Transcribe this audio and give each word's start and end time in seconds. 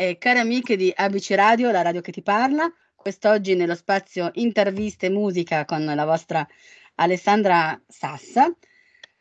e 0.00 0.16
cari 0.16 0.38
amiche 0.38 0.76
di 0.76 0.90
ABC 0.96 1.32
Radio, 1.32 1.70
la 1.70 1.82
radio 1.82 2.00
che 2.00 2.10
ti 2.10 2.22
parla. 2.22 2.72
Quest'oggi 2.96 3.54
nello 3.54 3.74
spazio 3.74 4.30
interviste 4.36 5.06
e 5.06 5.10
musica 5.10 5.66
con 5.66 5.84
la 5.84 6.04
vostra 6.06 6.48
Alessandra 6.94 7.78
Sassa. 7.86 8.50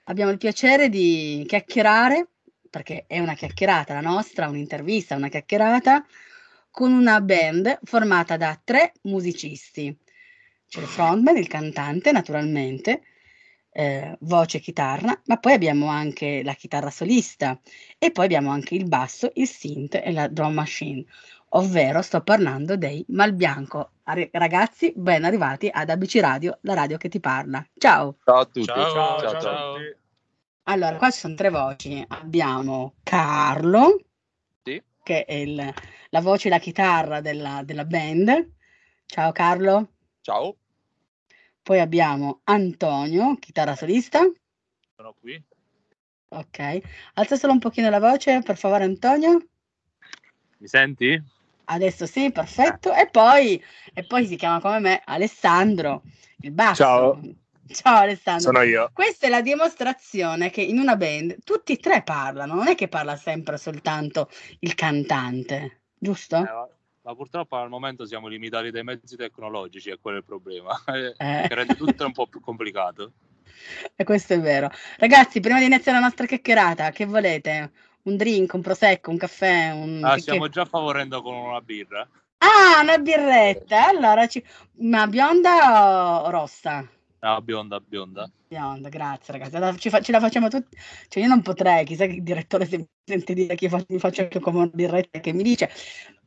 Abbiamo 0.05 0.31
il 0.31 0.37
piacere 0.37 0.87
di 0.87 1.43
chiacchierare, 1.45 2.29
perché 2.69 3.03
è 3.07 3.19
una 3.19 3.33
chiacchierata 3.33 3.93
la 3.93 3.99
nostra, 3.99 4.47
un'intervista, 4.47 5.17
una 5.17 5.27
chiacchierata, 5.27 6.05
con 6.71 6.93
una 6.93 7.19
band 7.19 7.79
formata 7.83 8.37
da 8.37 8.57
tre 8.63 8.93
musicisti. 9.01 9.93
C'è 10.65 10.79
il 10.79 10.87
frontman, 10.87 11.35
il 11.35 11.49
cantante 11.49 12.13
naturalmente, 12.13 13.01
eh, 13.71 14.17
voce 14.21 14.57
e 14.57 14.59
chitarra, 14.59 15.19
ma 15.25 15.37
poi 15.37 15.53
abbiamo 15.53 15.87
anche 15.87 16.41
la 16.43 16.53
chitarra 16.53 16.89
solista 16.89 17.59
e 17.97 18.11
poi 18.11 18.25
abbiamo 18.25 18.49
anche 18.49 18.75
il 18.75 18.87
basso, 18.87 19.31
il 19.35 19.47
synth 19.47 19.95
e 19.95 20.11
la 20.11 20.27
drum 20.27 20.53
machine, 20.53 21.03
ovvero 21.49 22.01
sto 22.01 22.21
parlando 22.21 22.75
dei 22.77 23.03
Malbianco. 23.09 23.91
Ragazzi, 24.31 24.91
ben 24.95 25.23
arrivati 25.23 25.69
ad 25.71 25.89
ABC 25.89 26.17
Radio, 26.19 26.57
la 26.61 26.73
radio 26.73 26.97
che 26.97 27.09
ti 27.09 27.19
parla. 27.19 27.63
Ciao! 27.77 28.17
Ciao 28.23 28.39
a 28.39 28.45
tutti! 28.45 28.63
Ciao, 28.65 28.91
ciao, 28.91 29.19
ciao, 29.19 29.31
ciao. 29.31 29.41
ciao. 29.41 29.75
Allora, 30.63 30.95
qua 30.97 31.09
ci 31.11 31.19
sono 31.19 31.35
tre 31.35 31.49
voci. 31.49 32.03
Abbiamo 32.07 32.95
Carlo, 33.03 33.99
Sì. 34.63 34.81
che 35.03 35.25
è 35.25 35.33
il- 35.33 35.73
la 36.11 36.21
voce 36.21 36.47
e 36.47 36.51
la 36.51 36.59
chitarra 36.59 37.21
della, 37.21 37.61
della 37.63 37.85
band. 37.85 38.51
Ciao 39.05 39.31
Carlo. 39.31 39.89
Ciao. 40.21 40.55
Poi 41.61 41.79
abbiamo 41.79 42.41
Antonio, 42.45 43.35
chitarra 43.35 43.75
solista. 43.75 44.21
Sono 44.95 45.15
qui. 45.19 45.41
Ok. 46.29 46.79
Alza 47.13 47.35
solo 47.35 47.53
un 47.53 47.59
pochino 47.59 47.89
la 47.89 47.99
voce, 47.99 48.41
per 48.43 48.57
favore, 48.57 48.83
Antonio. 48.83 49.39
Mi 50.57 50.67
senti? 50.67 51.21
Adesso 51.65 52.05
sì, 52.05 52.31
perfetto. 52.31 52.93
E 52.93 53.07
poi, 53.09 53.63
e 53.93 54.05
poi 54.05 54.25
si 54.25 54.35
chiama 54.35 54.59
come 54.59 54.79
me 54.79 55.01
Alessandro, 55.05 56.03
il 56.41 56.51
basso. 56.51 56.75
Ciao. 56.75 57.21
Ciao 57.67 57.97
Alessandro. 57.97 58.51
Sono 58.51 58.61
io. 58.63 58.89
Questa 58.91 59.27
è 59.27 59.29
la 59.29 59.41
dimostrazione 59.41 60.49
che 60.49 60.61
in 60.61 60.79
una 60.79 60.95
band 60.95 61.43
tutti 61.43 61.73
e 61.73 61.77
tre 61.77 62.01
parlano, 62.01 62.55
non 62.55 62.67
è 62.67 62.75
che 62.75 62.87
parla 62.87 63.15
sempre 63.15 63.57
soltanto 63.57 64.29
il 64.59 64.73
cantante, 64.73 65.81
giusto? 65.95 66.37
Eh, 66.37 66.78
ma, 67.09 67.15
purtroppo 67.15 67.55
al 67.55 67.69
momento 67.69 68.05
siamo 68.05 68.27
limitati 68.27 68.69
dai 68.69 68.83
mezzi 68.83 69.15
tecnologici, 69.15 69.89
è 69.89 69.97
quello 69.99 70.17
il 70.17 70.23
problema. 70.23 70.69
Eh, 70.87 71.15
Eh. 71.17 71.47
Che 71.47 71.55
rende 71.55 71.75
tutto 71.75 72.05
un 72.05 72.11
po' 72.11 72.27
più 72.27 72.39
complicato. 72.39 73.11
E 73.95 74.03
questo 74.03 74.33
è 74.33 74.39
vero. 74.39 74.69
Ragazzi, 74.97 75.39
prima 75.39 75.59
di 75.59 75.65
iniziare 75.65 75.99
la 75.99 76.05
nostra 76.05 76.25
chiacchierata, 76.25 76.91
che 76.91 77.05
volete? 77.05 77.71
Un 78.03 78.15
drink, 78.15 78.53
un 78.53 78.61
prosecco, 78.61 79.09
un 79.09 79.17
caffè? 79.17 79.71
Un... 79.71 80.01
Ah, 80.03 80.13
che- 80.15 80.21
stiamo 80.21 80.43
che- 80.45 80.51
già 80.51 80.65
favorendo 80.65 81.21
con 81.21 81.35
una 81.35 81.61
birra. 81.61 82.07
Ah, 82.37 82.81
una 82.81 82.97
birretta. 82.97 83.87
Allora, 83.87 84.27
ci... 84.27 84.43
ma 84.77 85.07
bionda 85.07 86.23
o 86.23 86.29
rossa? 86.29 86.87
Ah, 87.19 87.41
bionda, 87.41 87.79
bionda. 87.79 88.29
Bionda, 88.47 88.87
grazie 88.89 89.33
ragazzi. 89.33 89.55
Allora, 89.57 89.75
ci 89.75 89.89
fa- 89.89 89.99
ce 90.01 90.11
la 90.11 90.19
facciamo 90.19 90.47
tutti. 90.47 90.77
Cioè, 91.07 91.21
io 91.21 91.29
non 91.29 91.41
potrei, 91.41 91.85
chissà 91.85 92.05
che 92.05 92.13
il 92.13 92.23
direttore 92.23 92.65
se 92.65 92.77
mi 92.77 92.87
sente 93.03 93.33
dire 93.33 93.55
che 93.55 93.65
io 93.65 93.71
fa- 93.71 93.83
mi 93.89 93.99
faccio 93.99 94.21
anche 94.21 94.39
come 94.39 94.59
una 94.59 94.71
birretta 94.73 95.19
che 95.19 95.33
mi 95.33 95.43
dice. 95.43 95.69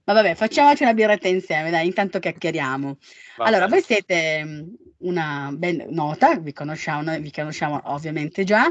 Ma 0.05 0.15
vabbè, 0.15 0.35
facciamoci 0.35 0.83
una 0.83 0.95
birretta 0.95 1.29
insieme, 1.29 1.71
dai, 1.71 1.87
intanto 1.87 2.19
chiacchieriamo. 2.19 2.97
Va 3.35 3.45
Allora, 3.45 3.67
bene. 3.67 3.69
voi 3.69 3.83
siete 3.83 4.45
mh, 4.45 4.75
una 4.99 5.51
band 5.53 5.83
nota, 5.91 6.37
vi 6.39 6.53
conosciamo, 6.53 7.19
vi 7.19 7.31
conosciamo 7.31 7.81
ovviamente 7.85 8.45
già, 8.45 8.69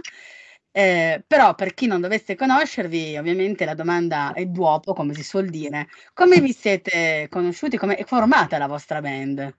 eh, 0.72 1.24
però 1.26 1.56
per 1.56 1.74
chi 1.74 1.88
non 1.88 2.02
dovesse 2.02 2.36
conoscervi, 2.36 3.18
ovviamente 3.18 3.66
la 3.66 3.74
domanda 3.76 4.34
è 4.34 4.46
dopo, 4.46 4.94
come 4.94 5.14
si 5.14 5.24
suol 5.24 5.50
dire. 5.50 5.88
Come 6.14 6.40
vi 6.42 6.54
siete 6.54 7.28
conosciuti? 7.30 7.78
Come 7.78 7.96
è 7.96 8.04
formata 8.06 8.58
la 8.58 8.68
vostra 8.68 9.02
band? 9.02 9.56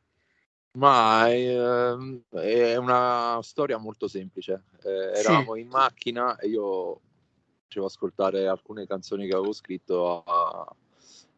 Ma 0.75 1.31
ehm, 1.31 2.22
è 2.31 2.77
una 2.77 3.38
storia 3.43 3.77
molto 3.77 4.09
semplice. 4.09 4.65
Eh, 4.82 4.88
Sì. 5.12 5.19
eravamo 5.19 5.55
in 5.56 5.69
macchina 5.69 6.37
e 6.38 6.49
io 6.49 7.00
facevo 7.65 7.87
ascoltare 7.87 8.47
alcune 8.47 8.87
canzoni 8.87 9.27
che 9.27 9.34
avevo 9.34 9.53
scritto 9.53 10.22
a- 10.25 10.75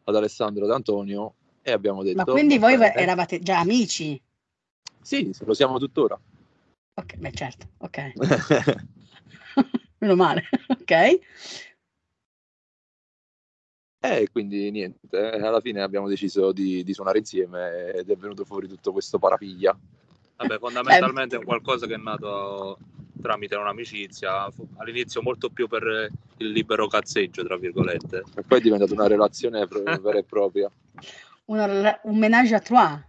ad 0.05 0.15
Alessandro 0.15 0.65
D'Antonio 0.65 1.33
e 1.61 1.71
abbiamo 1.71 2.03
detto... 2.03 2.17
Ma 2.17 2.23
quindi 2.25 2.57
voi 2.57 2.77
"Va 2.77 2.89
bene". 2.89 3.01
eravate 3.01 3.39
già 3.39 3.59
amici? 3.59 4.21
Sì, 5.01 5.31
lo 5.39 5.53
siamo 5.53 5.77
tuttora. 5.79 6.19
Ok, 6.97 7.17
beh 7.17 7.31
certo, 7.31 7.67
ok. 7.77 8.13
Meno 9.99 10.15
male, 10.15 10.47
ok. 10.67 11.19
E 13.99 14.29
quindi 14.31 14.69
niente, 14.69 14.99
eh, 15.09 15.41
alla 15.41 15.59
fine 15.59 15.81
abbiamo 15.81 16.07
deciso 16.07 16.51
di, 16.51 16.83
di 16.83 16.93
suonare 16.93 17.17
insieme 17.17 17.91
ed 17.91 18.09
è 18.09 18.15
venuto 18.15 18.45
fuori 18.45 18.67
tutto 18.67 18.91
questo 18.91 19.17
parapiglia. 19.17 19.75
Vabbè, 20.37 20.59
fondamentalmente 20.59 21.37
è 21.37 21.43
qualcosa 21.43 21.87
che 21.87 21.95
è 21.95 21.97
nato 21.97 22.77
tramite 23.25 23.55
un'amicizia, 23.55 24.51
fu- 24.51 24.67
all'inizio 24.77 25.21
molto 25.23 25.49
più 25.49 25.67
per 25.67 26.09
il 26.37 26.49
libero 26.51 26.87
cazzeggio, 26.87 27.43
tra 27.43 27.57
virgolette. 27.57 28.23
E 28.35 28.43
poi 28.43 28.59
è 28.59 28.61
diventata 28.61 28.93
una 28.93 29.07
relazione 29.07 29.65
vera 29.65 30.19
e 30.19 30.23
propria. 30.23 30.69
Una 31.45 31.99
un 32.03 32.17
menage 32.17 32.53
à 32.55 32.59
trois. 32.59 32.99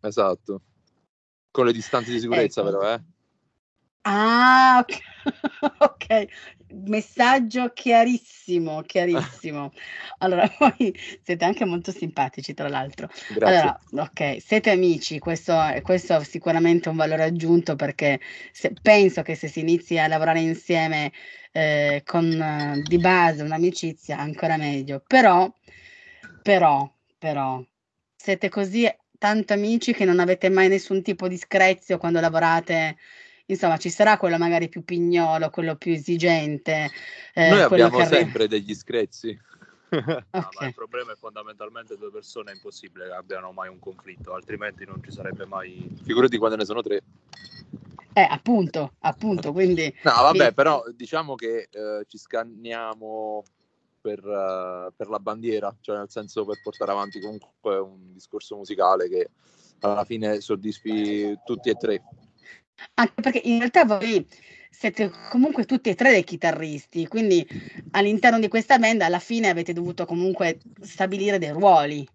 Esatto. 0.00 0.60
Con 1.50 1.66
le 1.66 1.72
distanze 1.72 2.12
di 2.12 2.20
sicurezza, 2.20 2.60
Ecco. 2.60 2.70
però, 2.70 2.94
eh. 2.94 3.00
Ah, 4.02 4.84
ok. 5.78 6.26
Messaggio 6.86 7.72
chiarissimo, 7.72 8.82
chiarissimo. 8.82 9.72
Allora, 10.18 10.48
voi 10.58 10.94
siete 11.22 11.44
anche 11.44 11.64
molto 11.64 11.90
simpatici, 11.92 12.54
tra 12.54 12.68
l'altro. 12.68 13.08
Grazie. 13.28 13.78
Allora, 13.92 14.08
ok, 14.08 14.36
siete 14.40 14.70
amici, 14.70 15.18
questo, 15.18 15.54
questo 15.82 16.16
è 16.16 16.24
sicuramente 16.24 16.88
un 16.88 16.96
valore 16.96 17.24
aggiunto 17.24 17.76
perché 17.76 18.20
se- 18.52 18.72
penso 18.80 19.22
che 19.22 19.34
se 19.34 19.48
si 19.48 19.60
inizi 19.60 19.98
a 19.98 20.08
lavorare 20.08 20.40
insieme 20.40 21.12
eh, 21.52 22.02
con 22.04 22.24
eh, 22.24 22.82
di 22.82 22.98
base 22.98 23.42
un'amicizia, 23.42 24.18
ancora 24.18 24.56
meglio. 24.56 25.02
Però, 25.06 25.52
però, 26.42 26.92
però, 27.18 27.62
siete 28.16 28.48
così 28.48 28.88
tanto 29.18 29.52
amici 29.52 29.92
che 29.92 30.04
non 30.04 30.18
avete 30.18 30.48
mai 30.50 30.68
nessun 30.68 31.02
tipo 31.02 31.28
di 31.28 31.38
screzio 31.38 31.98
quando 31.98 32.20
lavorate. 32.20 32.96
Insomma, 33.46 33.76
ci 33.76 33.90
sarà 33.90 34.16
quello 34.16 34.38
magari 34.38 34.68
più 34.68 34.84
pignolo, 34.84 35.50
quello 35.50 35.76
più 35.76 35.92
esigente. 35.92 36.90
eh, 37.34 37.48
Noi 37.48 37.60
abbiamo 37.60 37.98
che 37.98 38.04
arri- 38.04 38.16
sempre 38.16 38.48
degli 38.48 38.74
screzi. 38.74 39.38
No, 40.34 40.48
ma 40.58 40.66
il 40.66 40.74
problema 40.74 41.12
è 41.12 41.16
fondamentalmente 41.16 41.96
due 41.96 42.10
persone, 42.10 42.50
è 42.50 42.54
impossibile 42.54 43.06
che 43.06 43.12
abbiano 43.12 43.52
mai 43.52 43.68
un 43.68 43.78
conflitto, 43.78 44.34
altrimenti 44.34 44.84
non 44.84 45.00
ci 45.04 45.12
sarebbe 45.12 45.46
mai... 45.46 45.88
Figurati 46.02 46.36
quando 46.36 46.56
ne 46.56 46.64
sono 46.64 46.82
tre. 46.82 47.02
Eh, 48.12 48.26
appunto, 48.28 48.94
appunto, 49.00 49.52
quindi 49.52 49.94
No, 50.02 50.12
vabbè, 50.12 50.52
però 50.52 50.82
diciamo 50.92 51.34
che 51.34 51.68
eh, 51.70 52.04
ci 52.08 52.18
scanniamo 52.18 53.44
per, 54.00 54.18
eh, 54.18 54.92
per 54.94 55.08
la 55.08 55.18
bandiera, 55.18 55.74
cioè 55.80 55.96
nel 55.96 56.10
senso 56.10 56.44
per 56.44 56.60
portare 56.62 56.90
avanti 56.90 57.20
comunque 57.20 57.78
un 57.78 58.12
discorso 58.12 58.56
musicale 58.56 59.08
che 59.08 59.30
alla 59.80 60.04
fine 60.04 60.40
soddisfi 60.40 61.38
tutti 61.44 61.70
e 61.70 61.74
tre. 61.74 62.02
Anche 62.94 63.20
perché 63.22 63.40
in 63.44 63.58
realtà 63.58 63.84
voi 63.84 64.26
siete 64.70 65.10
comunque 65.30 65.64
tutti 65.64 65.90
e 65.90 65.94
tre 65.94 66.10
dei 66.10 66.24
chitarristi, 66.24 67.06
quindi 67.06 67.46
all'interno 67.92 68.40
di 68.40 68.48
questa 68.48 68.78
band 68.78 69.00
alla 69.02 69.20
fine 69.20 69.48
avete 69.48 69.72
dovuto 69.72 70.04
comunque 70.04 70.58
stabilire 70.80 71.38
dei 71.38 71.50
ruoli. 71.50 72.06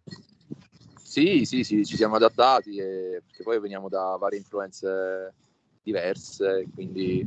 Sì, 1.02 1.46
sì, 1.46 1.64
sì, 1.64 1.86
ci 1.86 1.96
siamo 1.96 2.16
adattati 2.16 2.78
e 2.78 3.22
perché 3.26 3.44
poi 3.44 3.60
veniamo 3.60 3.90
da 3.90 4.16
varie 4.20 4.38
influenze 4.38 5.34
diverse, 5.82 6.68
quindi 6.74 7.26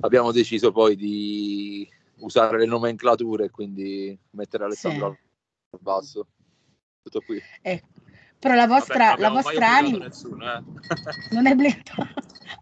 abbiamo 0.00 0.32
deciso 0.32 0.72
poi 0.72 0.96
di 0.96 1.88
usare 2.16 2.58
le 2.58 2.66
nomenclature 2.66 3.44
e 3.44 3.50
quindi 3.50 4.18
mettere 4.30 4.64
Alessandro 4.64 5.06
al 5.70 5.78
basso. 5.80 6.26
Tutto 7.02 7.20
qui. 7.20 7.40
Eh, 7.62 7.82
però 8.42 8.56
la 8.56 8.66
vostra, 8.66 9.10
Vabbè, 9.10 9.20
la 9.20 9.28
non 9.28 9.40
vostra 9.40 9.68
anima 9.68 10.06
nessuno, 10.06 10.52
eh. 10.52 10.62
non 11.30 11.46
è 11.46 11.52
obbligato. 11.52 12.08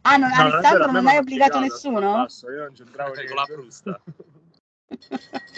Ah, 0.02 0.18
non, 0.18 0.28
No, 0.28 0.36
non 0.36 0.46
è 0.46 0.52
Alessandro 0.52 0.92
non 0.92 1.04
mi 1.04 1.10
hai 1.10 1.16
obbligato 1.16 1.58
nessuno? 1.58 2.26
Io 2.42 2.58
non 2.58 2.72
c'entravo 2.74 3.14
Con 3.14 3.34
la 3.34 3.44
frusta. 3.46 4.02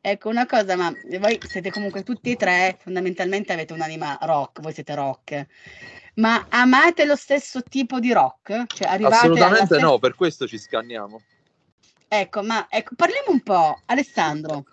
Ecco 0.00 0.28
una 0.28 0.46
cosa, 0.46 0.76
ma 0.76 0.92
voi 1.18 1.40
siete 1.48 1.70
comunque 1.70 2.04
tutti 2.04 2.30
e 2.30 2.36
tre, 2.36 2.78
fondamentalmente 2.80 3.52
avete 3.52 3.72
un'anima 3.72 4.18
rock, 4.22 4.60
voi 4.60 4.72
siete 4.72 4.94
rock, 4.94 5.46
ma 6.14 6.46
amate 6.48 7.04
lo 7.04 7.16
stesso 7.16 7.60
tipo 7.62 7.98
di 7.98 8.12
rock? 8.12 8.66
Cioè 8.66 8.86
Assolutamente 8.88 9.66
stessa- 9.66 9.80
no, 9.80 9.98
per 9.98 10.14
questo 10.14 10.46
ci 10.46 10.58
scanniamo. 10.58 11.20
Ecco, 12.06 12.42
ma 12.44 12.66
ecco, 12.68 12.94
parliamo 12.94 13.30
un 13.30 13.40
po', 13.40 13.80
Alessandro. 13.86 14.64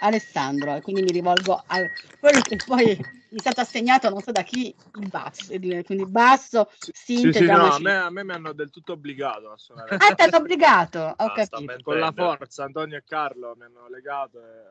Alessandro, 0.00 0.74
e 0.74 0.82
quindi 0.82 1.02
mi 1.02 1.12
rivolgo 1.12 1.62
a 1.66 1.78
quello 2.20 2.40
che 2.40 2.56
poi 2.56 2.98
è 3.36 3.40
stato 3.40 3.60
assegnato 3.60 4.08
non 4.08 4.20
so 4.22 4.30
da 4.32 4.42
chi 4.42 4.74
il 5.00 5.08
basso, 5.08 5.52
e 5.52 5.58
di- 5.58 5.82
quindi 5.84 6.06
basso, 6.06 6.70
Sì, 6.78 7.32
sì, 7.32 7.46
no, 7.46 7.54
a 7.54 7.62
machine. 7.66 7.90
me, 7.90 7.96
a 7.98 8.10
me 8.10 8.24
mi 8.24 8.32
hanno 8.32 8.52
del 8.52 8.70
tutto 8.70 8.92
obbligato 8.92 9.50
a 9.50 9.56
suonare. 9.56 9.96
Ah, 9.96 10.14
ti 10.14 10.22
hanno 10.22 10.36
obbligato, 10.36 10.98
ho 10.98 11.14
Ah, 11.16 11.32
capito. 11.32 11.78
Con 11.82 11.98
la 11.98 12.12
forza, 12.12 12.64
Antonio 12.64 12.96
e 12.98 13.04
Carlo 13.06 13.54
mi 13.56 13.64
hanno 13.64 13.88
legato 13.88 14.38
e 14.38 14.70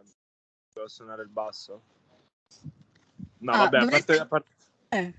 devo 0.74 0.88
suonare 0.88 1.24
il 1.24 1.30
basso. 1.30 1.82
No, 3.40 3.52
Ah, 3.52 3.58
vabbè, 3.58 3.78
a 3.78 3.80
dovresti- 3.82 4.06
parte, 4.18 4.22
a 4.22 4.26
parte- 4.26 4.50
Eh, 4.90 5.14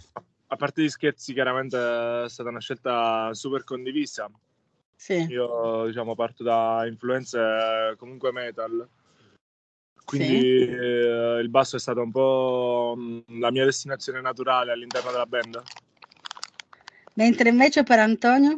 a 0.46 0.56
parte 0.56 0.82
gli 0.82 0.88
scherzi, 0.88 1.32
chiaramente 1.32 1.76
è 2.24 2.28
stata 2.28 2.48
una 2.48 2.60
scelta 2.60 3.32
super 3.34 3.64
condivisa. 3.64 4.30
sì. 4.96 5.26
Io, 5.28 5.84
diciamo, 5.86 6.14
parto 6.14 6.42
da 6.42 6.86
influenze 6.86 7.94
comunque 7.98 8.32
metal. 8.32 8.88
Quindi 10.04 10.58
eh, 10.68 11.38
il 11.40 11.48
basso 11.48 11.76
è 11.76 11.78
stato 11.78 12.00
un 12.02 12.10
po' 12.10 12.94
mh, 12.96 13.38
la 13.40 13.50
mia 13.50 13.64
destinazione 13.64 14.20
naturale 14.20 14.72
all'interno 14.72 15.10
della 15.10 15.26
band. 15.26 15.62
Mentre 17.14 17.48
invece 17.48 17.82
per 17.84 17.98
Antonio? 18.00 18.54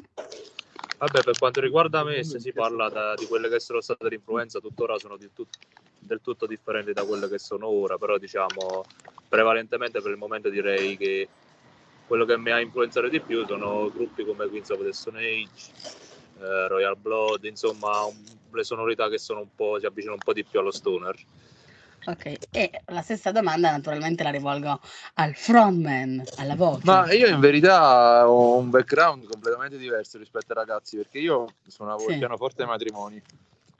Vabbè, 0.98 1.22
per 1.22 1.38
quanto 1.38 1.60
riguarda 1.60 2.02
me, 2.04 2.24
se 2.24 2.40
si 2.40 2.52
parla 2.52 2.88
da- 2.88 3.14
di 3.16 3.26
quelle 3.26 3.48
che 3.50 3.60
sono 3.60 3.80
state 3.82 4.08
l'influenza, 4.08 4.60
tuttora 4.60 4.98
sono 4.98 5.16
di 5.16 5.28
tut- 5.34 5.58
del 5.98 6.20
tutto 6.22 6.46
differenti 6.46 6.92
da 6.92 7.04
quelle 7.04 7.28
che 7.28 7.38
sono 7.38 7.66
ora, 7.68 7.98
però 7.98 8.16
diciamo 8.16 8.84
prevalentemente 9.28 10.00
per 10.00 10.12
il 10.12 10.16
momento 10.16 10.48
direi 10.48 10.96
che 10.96 11.28
quello 12.06 12.24
che 12.24 12.38
mi 12.38 12.50
ha 12.50 12.60
influenzato 12.60 13.08
di 13.08 13.20
più 13.20 13.44
sono 13.46 13.90
gruppi 13.92 14.24
come 14.24 14.46
Queens 14.48 14.70
of 14.70 14.82
the 14.82 14.92
Stone 14.92 15.18
Age, 15.18 15.72
eh, 16.40 16.68
Royal 16.68 16.96
Blood, 16.96 17.44
insomma 17.44 18.04
un- 18.04 18.24
le 18.56 18.64
sonorità 18.64 19.08
che 19.08 19.18
sono 19.18 19.40
un 19.40 19.54
po', 19.54 19.78
si 19.78 19.86
avvicinano 19.86 20.16
un 20.16 20.24
po' 20.24 20.32
di 20.32 20.44
più 20.44 20.58
allo 20.58 20.72
stoner. 20.72 21.14
Ok, 22.08 22.34
e 22.52 22.70
la 22.86 23.02
stessa 23.02 23.32
domanda 23.32 23.70
naturalmente 23.70 24.22
la 24.22 24.30
rivolgo 24.30 24.80
al 25.14 25.34
frontman, 25.34 26.22
alla 26.36 26.54
voce. 26.54 26.82
Ma 26.84 27.12
io 27.12 27.26
in 27.26 27.40
verità 27.40 28.28
ho 28.28 28.56
un 28.56 28.70
background 28.70 29.26
completamente 29.26 29.76
diverso 29.76 30.16
rispetto 30.16 30.52
ai 30.52 30.58
ragazzi, 30.58 30.96
perché 30.96 31.18
io 31.18 31.46
suonavo 31.66 32.04
Sì. 32.06 32.12
il 32.12 32.18
pianoforte 32.18 32.62
ai 32.62 32.68
matrimoni. 32.68 33.22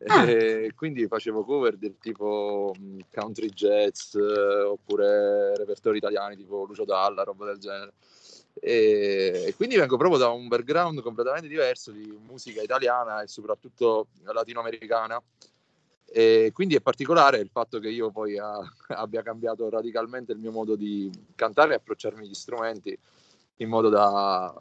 Ah. 0.08 0.28
E 0.28 0.73
quindi 0.76 1.06
facevo 1.06 1.44
cover 1.44 1.76
del 1.76 1.96
tipo 2.00 2.75
mh, 2.76 2.99
country 3.12 3.49
jazz 3.50 4.14
eh, 4.14 4.61
oppure 4.62 5.56
repertori 5.56 5.99
italiani 5.99 6.37
tipo 6.37 6.64
Lucio 6.64 6.84
Dalla, 6.84 7.23
roba 7.23 7.46
del 7.46 7.58
genere. 7.58 7.93
E, 8.61 9.53
quindi 9.56 9.76
vengo 9.76 9.97
proprio 9.97 10.19
da 10.19 10.29
un 10.29 10.49
background 10.49 11.00
completamente 11.03 11.49
diverso 11.49 11.91
di 11.91 12.17
musica 12.26 12.62
italiana 12.62 13.23
e 13.23 13.29
soprattutto 13.29 14.08
latinoamericana. 14.25 15.23
E 16.08 16.50
quindi 16.55 16.76
è 16.76 16.81
particolare 16.81 17.38
il 17.38 17.49
fatto 17.50 17.79
che 17.79 17.88
io 17.88 18.11
poi 18.11 18.38
ah, 18.38 18.61
abbia 18.88 19.23
cambiato 19.23 19.69
radicalmente 19.69 20.32
il 20.32 20.38
mio 20.38 20.53
modo 20.53 20.76
di 20.76 21.11
cantare 21.35 21.73
e 21.73 21.76
approcciarmi 21.76 22.25
agli 22.25 22.35
strumenti 22.35 22.97
in 23.56 23.69
modo 23.69 23.88
da, 23.88 24.53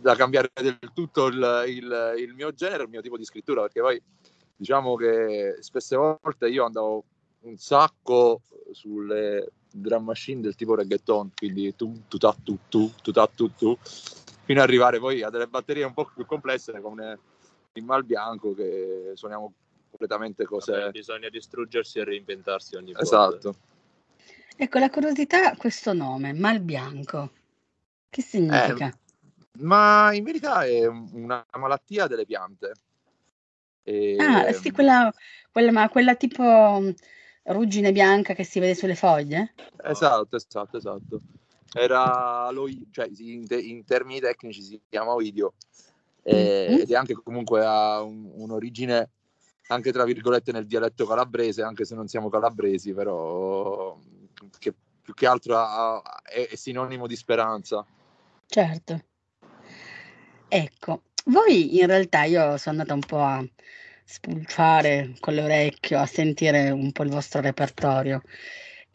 da 0.00 0.14
cambiare 0.14 0.50
del 0.54 0.78
tutto 0.92 1.26
il, 1.26 1.64
il- 1.68 2.14
il 2.18 2.34
mio 2.34 2.52
genere, 2.52 2.84
il 2.84 2.88
mio 2.88 3.00
tipo 3.00 3.16
di 3.16 3.24
scrittura, 3.24 3.62
perché 3.62 3.80
poi 3.80 4.00
diciamo 4.56 4.94
che 4.96 5.56
spesse 5.60 5.96
volte 5.96 6.48
io 6.48 6.64
andavo 6.64 7.04
un 7.40 7.56
sacco 7.56 8.40
sulle 8.72 9.50
drum 9.70 10.04
machine 10.04 10.40
del 10.40 10.54
tipo 10.54 10.74
reggaeton, 10.74 11.32
quindi 11.36 11.74
tu 11.76 12.02
tu 12.08 12.18
ta 12.18 12.34
tu 12.42 12.58
tu 12.68 12.90
tu 13.02 13.10
ta 13.12 13.26
tu 13.26 13.52
tu 13.54 13.76
fino 13.82 14.60
ad 14.60 14.66
arrivare 14.68 14.98
poi 14.98 15.22
a 15.22 15.30
delle 15.30 15.46
batterie 15.46 15.84
un 15.84 15.92
po' 15.94 16.10
più 16.14 16.24
complesse 16.24 16.80
come 16.80 17.18
il 17.72 17.84
mal 17.84 18.04
bianco 18.04 18.54
che 18.54 19.12
suoniamo 19.14 19.52
completamente 19.90 20.44
cose 20.44 20.72
Vabbè, 20.72 20.90
bisogna 20.90 21.28
distruggersi 21.28 21.98
e 21.98 22.04
reinventarsi 22.04 22.76
ogni 22.76 22.92
volta. 22.92 23.02
esatto 23.02 23.56
Ecco, 24.58 24.78
la 24.78 24.88
curiosità, 24.88 25.54
questo 25.54 25.92
nome, 25.92 26.32
Mal 26.32 26.60
Bianco, 26.60 27.30
che 28.08 28.22
significa? 28.22 28.96
ma 29.58 30.12
in 30.14 30.24
verità 30.24 30.64
è 30.64 30.86
una 30.86 31.44
malattia 31.58 32.06
delle 32.06 32.24
piante 32.24 32.72
E- 33.82 34.16
Ah, 34.18 34.52
sì, 34.52 34.70
quella, 34.70 35.12
quella, 35.52 35.72
ma 35.72 35.88
quella 35.88 36.14
tipo 36.16 36.42
ruggine 37.46 37.92
bianca 37.92 38.34
che 38.34 38.44
si 38.44 38.58
vede 38.60 38.74
sulle 38.74 38.94
foglie? 38.94 39.54
Esatto, 39.82 40.36
esatto, 40.36 40.76
esatto. 40.76 41.22
Era 41.72 42.50
lo, 42.50 42.66
cioè, 42.90 43.08
in, 43.18 43.46
te- 43.46 43.60
in 43.60 43.84
termini 43.84 44.20
tecnici 44.20 44.62
si 44.62 44.80
chiama 44.88 45.12
oidio 45.12 45.54
eh, 46.22 46.66
Mhm. 46.70 46.80
ed 46.80 46.90
è 46.90 46.94
anche 46.94 47.14
comunque 47.14 47.64
ha 47.64 48.00
un- 48.02 48.30
un'origine 48.34 49.10
anche 49.68 49.92
tra 49.92 50.04
virgolette 50.04 50.52
nel 50.52 50.66
dialetto 50.66 51.06
calabrese, 51.06 51.62
anche 51.62 51.84
se 51.84 51.94
non 51.94 52.06
siamo 52.08 52.28
calabresi, 52.28 52.92
però 52.92 53.98
che 54.58 54.72
più 55.02 55.12
che 55.14 55.26
altro 55.26 55.56
ha- 55.56 55.96
ha- 55.96 56.22
è, 56.22 56.48
è 56.48 56.54
sinonimo 56.56 57.06
di 57.06 57.16
speranza. 57.16 57.84
Certo. 58.46 59.04
Ecco, 60.48 61.02
voi 61.26 61.78
in 61.78 61.86
realtà 61.86 62.22
io 62.24 62.56
sono 62.56 62.78
andata 62.80 62.94
un 62.94 63.00
po' 63.00 63.20
a 63.20 63.44
spulciare 64.06 65.14
con 65.20 65.34
l'orecchio, 65.34 65.98
a 65.98 66.06
sentire 66.06 66.70
un 66.70 66.92
po' 66.92 67.02
il 67.02 67.10
vostro 67.10 67.40
repertorio 67.40 68.22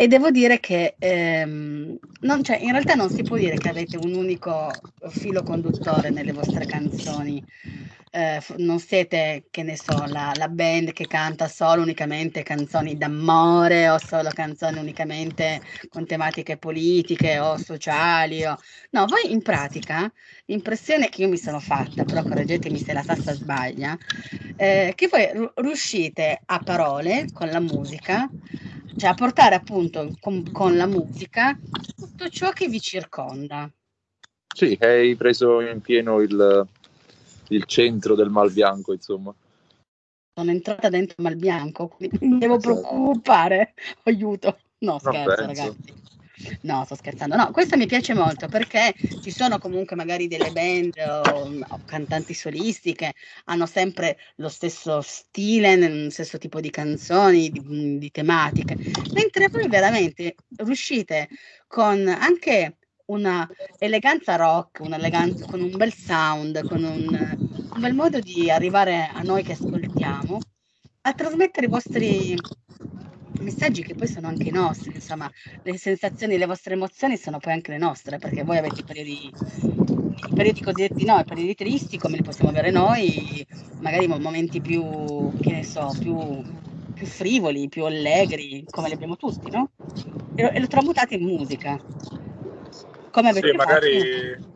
e 0.04 0.08
devo 0.08 0.32
dire 0.32 0.60
che 0.60 0.96
ehm, 1.00 1.98
non, 2.22 2.44
cioè, 2.44 2.58
in 2.58 2.72
realtà 2.72 2.96
non 2.96 3.10
si 3.10 3.24
può 3.24 3.38
dire 3.38 3.58
che 3.58 3.70
avete 3.70 3.98
un 3.98 4.14
unico 4.14 4.86
filo 5.10 5.44
conduttore 5.44 6.10
nelle 6.10 6.32
vostre 6.32 6.66
canzoni. 6.66 7.44
Eh, 8.14 8.42
non 8.58 8.80
siete, 8.80 9.46
che 9.50 9.64
ne 9.64 9.78
so, 9.78 10.04
la, 10.06 10.34
la 10.36 10.50
band 10.50 10.92
che 10.92 11.08
canta 11.08 11.48
solo 11.48 11.82
unicamente 11.82 12.44
canzoni 12.44 12.98
d'amore 12.98 13.88
o 13.90 13.98
solo 14.00 14.34
canzoni 14.34 14.80
unicamente 14.80 15.62
con 15.88 16.06
tematiche 16.06 16.58
politiche 16.58 17.40
o 17.40 17.56
sociali. 17.58 18.44
o- 18.46 18.58
No, 18.92 19.06
voi 19.08 19.32
in 19.32 19.42
pratica 19.42 20.12
l'impressione 20.46 21.08
che 21.10 21.22
io 21.22 21.30
mi 21.30 21.38
sono 21.38 21.60
fatta, 21.60 22.04
però 22.06 22.24
correggetemi 22.24 22.80
se 22.80 22.92
la 22.94 23.04
Sassa 23.04 23.34
sbaglia, 23.34 23.98
eh, 24.56 24.92
che 24.96 25.08
voi 25.08 25.30
ru- 25.34 25.52
riuscite 25.56 26.42
a 26.46 26.60
parole 26.62 27.30
con 27.32 27.50
la 27.50 27.60
musica, 27.60 28.30
cioè 28.96 29.10
a 29.10 29.14
portare 29.14 29.56
appunto 29.56 30.16
con, 30.20 30.52
con 30.52 30.76
la 30.76 30.86
musica 30.86 31.58
tutto 31.98 32.30
ciò 32.30 32.52
che 32.52 32.68
vi 32.68 32.80
circonda. 32.80 33.72
Sì, 34.54 34.78
hai 34.82 35.16
preso 35.16 35.62
in 35.62 35.82
pieno 35.82 36.20
il, 36.20 36.68
il 37.50 37.66
centro 37.66 38.16
del 38.16 38.30
mal 38.30 38.52
bianco, 38.52 38.94
insomma. 38.94 39.34
Sono 40.34 40.52
entrata 40.52 40.90
dentro 40.90 41.22
mal 41.24 41.36
bianco, 41.36 41.88
quindi 41.88 42.18
mi 42.22 42.38
devo 42.38 42.58
Esatto. 42.58 42.82
preoccupare. 42.82 43.74
Aiuto. 44.04 44.60
No, 44.80 45.00
scherzo, 45.00 45.46
ragazzi. 45.46 45.94
No, 46.62 46.84
sto 46.86 46.96
scherzando. 46.96 47.36
No, 47.36 47.52
questo 47.52 47.78
mi 47.78 47.86
piace 47.86 48.14
molto 48.14 48.48
perché 48.48 48.94
ci 49.22 49.32
sono 49.32 49.58
comunque 49.58 49.96
magari 49.96 50.28
delle 50.28 50.52
band 50.52 50.94
o, 50.98 51.50
o 51.68 51.80
cantanti 51.86 52.34
solisti 52.34 52.94
che 52.94 53.14
hanno 53.46 53.66
sempre 53.66 54.18
lo 54.36 54.50
stesso 54.50 55.02
stile, 55.02 55.76
lo 55.76 56.10
stesso 56.10 56.38
tipo 56.38 56.60
di 56.60 56.70
canzoni, 56.70 57.50
di, 57.50 57.98
di 57.98 58.12
tematiche, 58.12 58.78
mentre 59.14 59.50
voi 59.50 59.68
veramente 59.68 60.36
riuscite 60.58 61.30
con 61.68 62.08
anche 62.08 62.78
una 63.06 63.48
eleganza 63.78 64.36
rock, 64.36 64.80
un'eleganza, 64.80 65.46
con 65.46 65.62
un 65.62 65.76
bel 65.76 65.94
sound, 65.94 66.66
con 66.68 66.84
un, 66.84 67.38
un 67.74 67.80
bel 67.80 67.94
modo 67.94 68.20
di 68.20 68.50
arrivare 68.50 69.10
a 69.14 69.22
noi 69.22 69.44
che 69.44 69.54
ascoltiamo, 69.54 70.40
a 71.02 71.14
trasmettere 71.14 71.66
i 71.66 71.70
vostri 71.70 72.36
messaggi 73.40 73.84
che 73.84 73.96
poi 73.96 74.08
sono 74.08 74.28
anche 74.28 74.50
i 74.50 74.52
nostri, 74.52 74.96
insomma, 74.96 75.30
le 75.64 75.78
sensazioni, 75.78 76.38
le 76.38 76.46
vostre 76.46 76.74
emozioni 76.74 77.18
sono 77.18 77.40
poi 77.40 77.54
anche 77.54 77.72
le 77.72 77.78
nostre, 77.78 78.18
perché 78.18 78.44
voi 78.44 78.58
avete 78.58 78.82
i 78.82 78.84
periodi, 78.84 79.34
i 80.28 80.34
periodi 80.34 80.62
cosiddetti 80.62 81.06
no, 81.06 81.20
i 81.20 81.26
periodi 81.26 81.56
tristi 81.56 81.98
come 81.98 82.18
li 82.18 82.22
possiamo 82.22 82.52
avere 82.52 82.72
noi, 82.72 83.46
magari 83.80 84.08
mo- 84.08 84.20
momenti 84.20 84.62
più, 84.62 85.32
che 85.40 85.52
ne 85.52 85.64
so, 85.64 85.96
più, 85.98 86.44
più 86.94 87.06
frivoli, 87.08 87.68
più 87.68 87.86
allegri, 87.86 88.66
come 88.70 88.88
li 88.88 88.94
abbiamo 88.94 89.16
tutti, 89.16 89.50
no? 89.50 89.72
E, 90.36 90.44
lo- 90.44 90.52
e 90.52 90.60
lo 90.60 90.68
tramutate 90.68 91.16
in 91.16 91.24
musica. 91.24 91.78
Come 93.12 93.30
avete 93.30 93.48
Sì, 93.48 93.58
fatto? 93.58 93.68
magari 93.68 94.51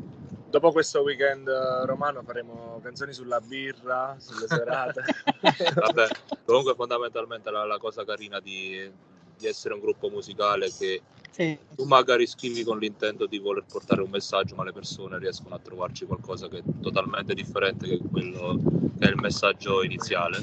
dopo 0.56 0.72
questo 0.72 1.02
weekend 1.02 1.50
eh, 1.50 1.86
romano 1.86 2.24
faremo 2.24 2.80
canzoni 2.82 3.12
sulla 3.12 3.42
birra, 3.42 4.16
sulle 4.18 4.48
serate. 4.48 5.04
Vabbè, 5.76 6.08
comunque 6.46 6.76
fondamentalmente 6.76 7.52
la, 7.52 7.66
la 7.66 7.78
cosa 7.78 8.06
carina 8.06 8.40
di, 8.40 8.90
di 9.38 9.48
essere 9.48 9.74
un 9.74 9.82
gruppo 9.82 10.08
musicale 10.08 10.68
è 10.68 10.72
che 10.72 11.02
Sì. 11.30 11.58
tu 11.76 11.84
magari 11.84 12.26
scrivi 12.26 12.64
con 12.64 12.80
l'intento 12.80 13.26
di 13.26 13.38
voler 13.38 13.66
portare 13.70 14.02
un 14.02 14.10
messaggio, 14.10 14.56
ma 14.56 14.64
le 14.64 14.72
persone 14.72 15.20
riescono 15.20 15.56
a 15.56 15.60
trovarci 15.60 16.06
qualcosa 16.06 16.48
che 16.48 16.60
è 16.60 16.64
totalmente 16.82 17.34
differente 17.34 17.86
che 17.86 18.00
quello 18.10 18.58
che 18.98 19.08
è 19.08 19.10
il 19.10 19.18
messaggio 19.18 19.84
iniziale. 19.84 20.40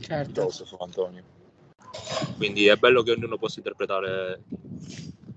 Certo. 0.00 0.48
Filosofo 0.48 0.78
Antonio. 0.78 1.22
Quindi 2.38 2.68
è 2.68 2.76
bello 2.76 3.02
che 3.02 3.10
ognuno 3.10 3.36
possa 3.36 3.58
interpretare 3.58 4.40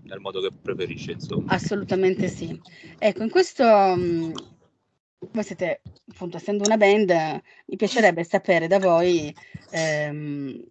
nel 0.05 0.19
modo 0.19 0.41
che 0.41 0.51
preferisce, 0.61 1.11
insomma. 1.11 1.53
Assolutamente 1.53 2.27
sì. 2.27 2.59
Ecco, 2.97 3.23
in 3.23 3.29
questo, 3.29 3.63
mh, 3.63 4.33
voi 5.31 5.43
siete, 5.43 5.81
appunto, 6.09 6.37
essendo 6.37 6.63
una 6.63 6.77
band, 6.77 7.11
mi 7.65 7.75
piacerebbe 7.75 8.23
sapere 8.23 8.67
da 8.67 8.79
voi, 8.79 9.33
ehm, 9.69 10.63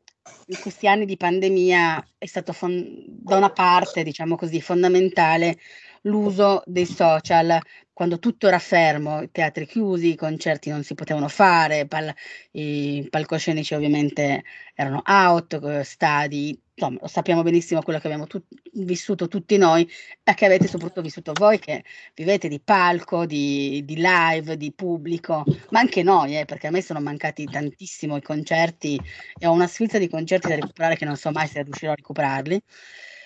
in 0.47 0.59
questi 0.59 0.87
anni 0.87 1.07
di 1.07 1.17
pandemia 1.17 2.07
è 2.19 2.27
stato 2.27 2.53
fon- 2.53 3.05
da 3.07 3.37
una 3.37 3.51
parte, 3.51 4.03
diciamo 4.03 4.37
così, 4.37 4.61
fondamentale 4.61 5.59
l'uso 6.03 6.63
dei 6.67 6.87
social, 6.87 7.59
quando 7.93 8.19
tutto 8.19 8.47
era 8.47 8.59
fermo, 8.59 9.23
i 9.23 9.31
teatri 9.31 9.67
chiusi, 9.67 10.11
i 10.11 10.17
concerti 10.17 10.69
non 10.69 10.83
si 10.83 10.95
potevano 10.95 11.29
fare, 11.29 11.87
pal- 11.87 12.13
i 12.53 13.07
palcoscenici 13.09 13.75
ovviamente 13.75 14.45
erano 14.75 15.03
out, 15.07 15.81
stadi 15.81 16.61
insomma, 16.75 16.99
lo 17.01 17.07
sappiamo 17.07 17.43
benissimo 17.43 17.83
quello 17.83 17.99
che 17.99 18.07
abbiamo 18.07 18.27
tut- 18.27 18.47
vissuto 18.73 19.29
tutti 19.29 19.57
noi 19.57 19.89
e 20.23 20.35
che 20.35 20.45
avete 20.45 20.67
soprattutto 20.67 21.03
vissuto 21.03 21.33
voi 21.33 21.59
che 21.59 21.85
vivete 22.15 22.49
di 22.49 22.61
palco, 22.61 23.27
di, 23.27 23.83
di 23.85 23.97
live, 23.97 24.57
di 24.57 24.73
pubblico, 24.73 25.45
ma 25.71 25.81
anche 25.81 26.03
noi, 26.03 26.39
eh, 26.39 26.45
perché 26.45 26.67
a 26.67 26.71
me 26.71 26.83
sono 26.83 27.01
mancati 27.01 27.45
tantissimo 27.45 28.17
i 28.17 28.23
concerti 28.23 29.01
e 29.39 29.47
ho 29.47 29.53
una 29.53 29.69
sfilza 29.69 29.99
di 29.99 30.09
concerti 30.09 30.49
da 30.49 30.57
recuperare 30.57 30.97
che 30.97 31.05
non 31.05 31.17
so 31.17 31.31
mai 31.31 31.47
se 31.47 31.63
riuscirò 31.63 31.93
a 31.93 31.97
recuperarli, 31.97 32.61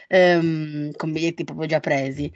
ehm, 0.08 0.92
con 0.92 1.12
biglietti 1.12 1.44
proprio 1.44 1.66
già 1.66 1.80
presi. 1.80 2.30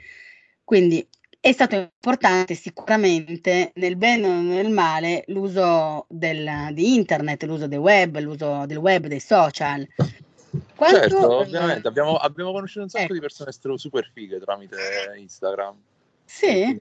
Quindi 0.63 1.07
è 1.39 1.51
stato 1.51 1.75
importante 1.75 2.55
sicuramente 2.55 3.73
nel 3.75 3.97
bene 3.97 4.27
o 4.27 4.41
nel 4.41 4.69
male 4.69 5.25
l'uso 5.27 6.05
del, 6.09 6.69
di 6.71 6.95
internet, 6.95 7.43
l'uso 7.43 7.67
del 7.67 7.79
web, 7.79 8.17
l'uso 8.19 8.65
del 8.65 8.77
web, 8.77 9.07
dei 9.07 9.19
social. 9.19 9.85
Quanto, 10.75 10.97
certo, 10.97 11.37
ovviamente, 11.37 11.87
abbiamo, 11.87 12.17
abbiamo 12.17 12.51
conosciuto 12.51 12.83
un 12.83 12.89
sacco 12.89 13.05
ecco. 13.05 13.13
di 13.13 13.19
persone 13.19 13.51
super 13.77 14.09
fighe 14.13 14.39
tramite 14.39 14.77
Instagram. 15.17 15.75
Sì. 16.25 16.79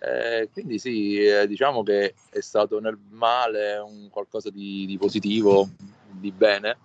Eh, 0.00 0.48
quindi 0.52 0.78
sì, 0.78 1.16
eh, 1.24 1.46
diciamo 1.46 1.82
che 1.82 2.14
è 2.30 2.40
stato 2.40 2.78
nel 2.80 2.98
male 3.10 3.78
un 3.78 4.08
qualcosa 4.10 4.50
di, 4.50 4.86
di 4.86 4.96
positivo, 4.96 5.68
di 6.10 6.30
bene, 6.30 6.76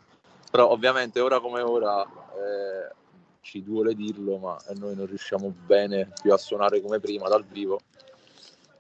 però 0.50 0.70
ovviamente 0.70 1.20
ora 1.20 1.40
come 1.40 1.62
ora 1.62 2.04
eh, 2.04 2.94
ci 3.42 3.64
duole 3.64 3.94
dirlo, 3.94 4.38
ma 4.38 4.58
noi 4.76 4.96
non 4.96 5.06
riusciamo 5.06 5.54
bene 5.66 6.12
più 6.22 6.34
a 6.34 6.38
suonare 6.38 6.82
come 6.82 7.00
prima 7.00 7.28
dal 7.28 7.46
vivo 7.46 7.82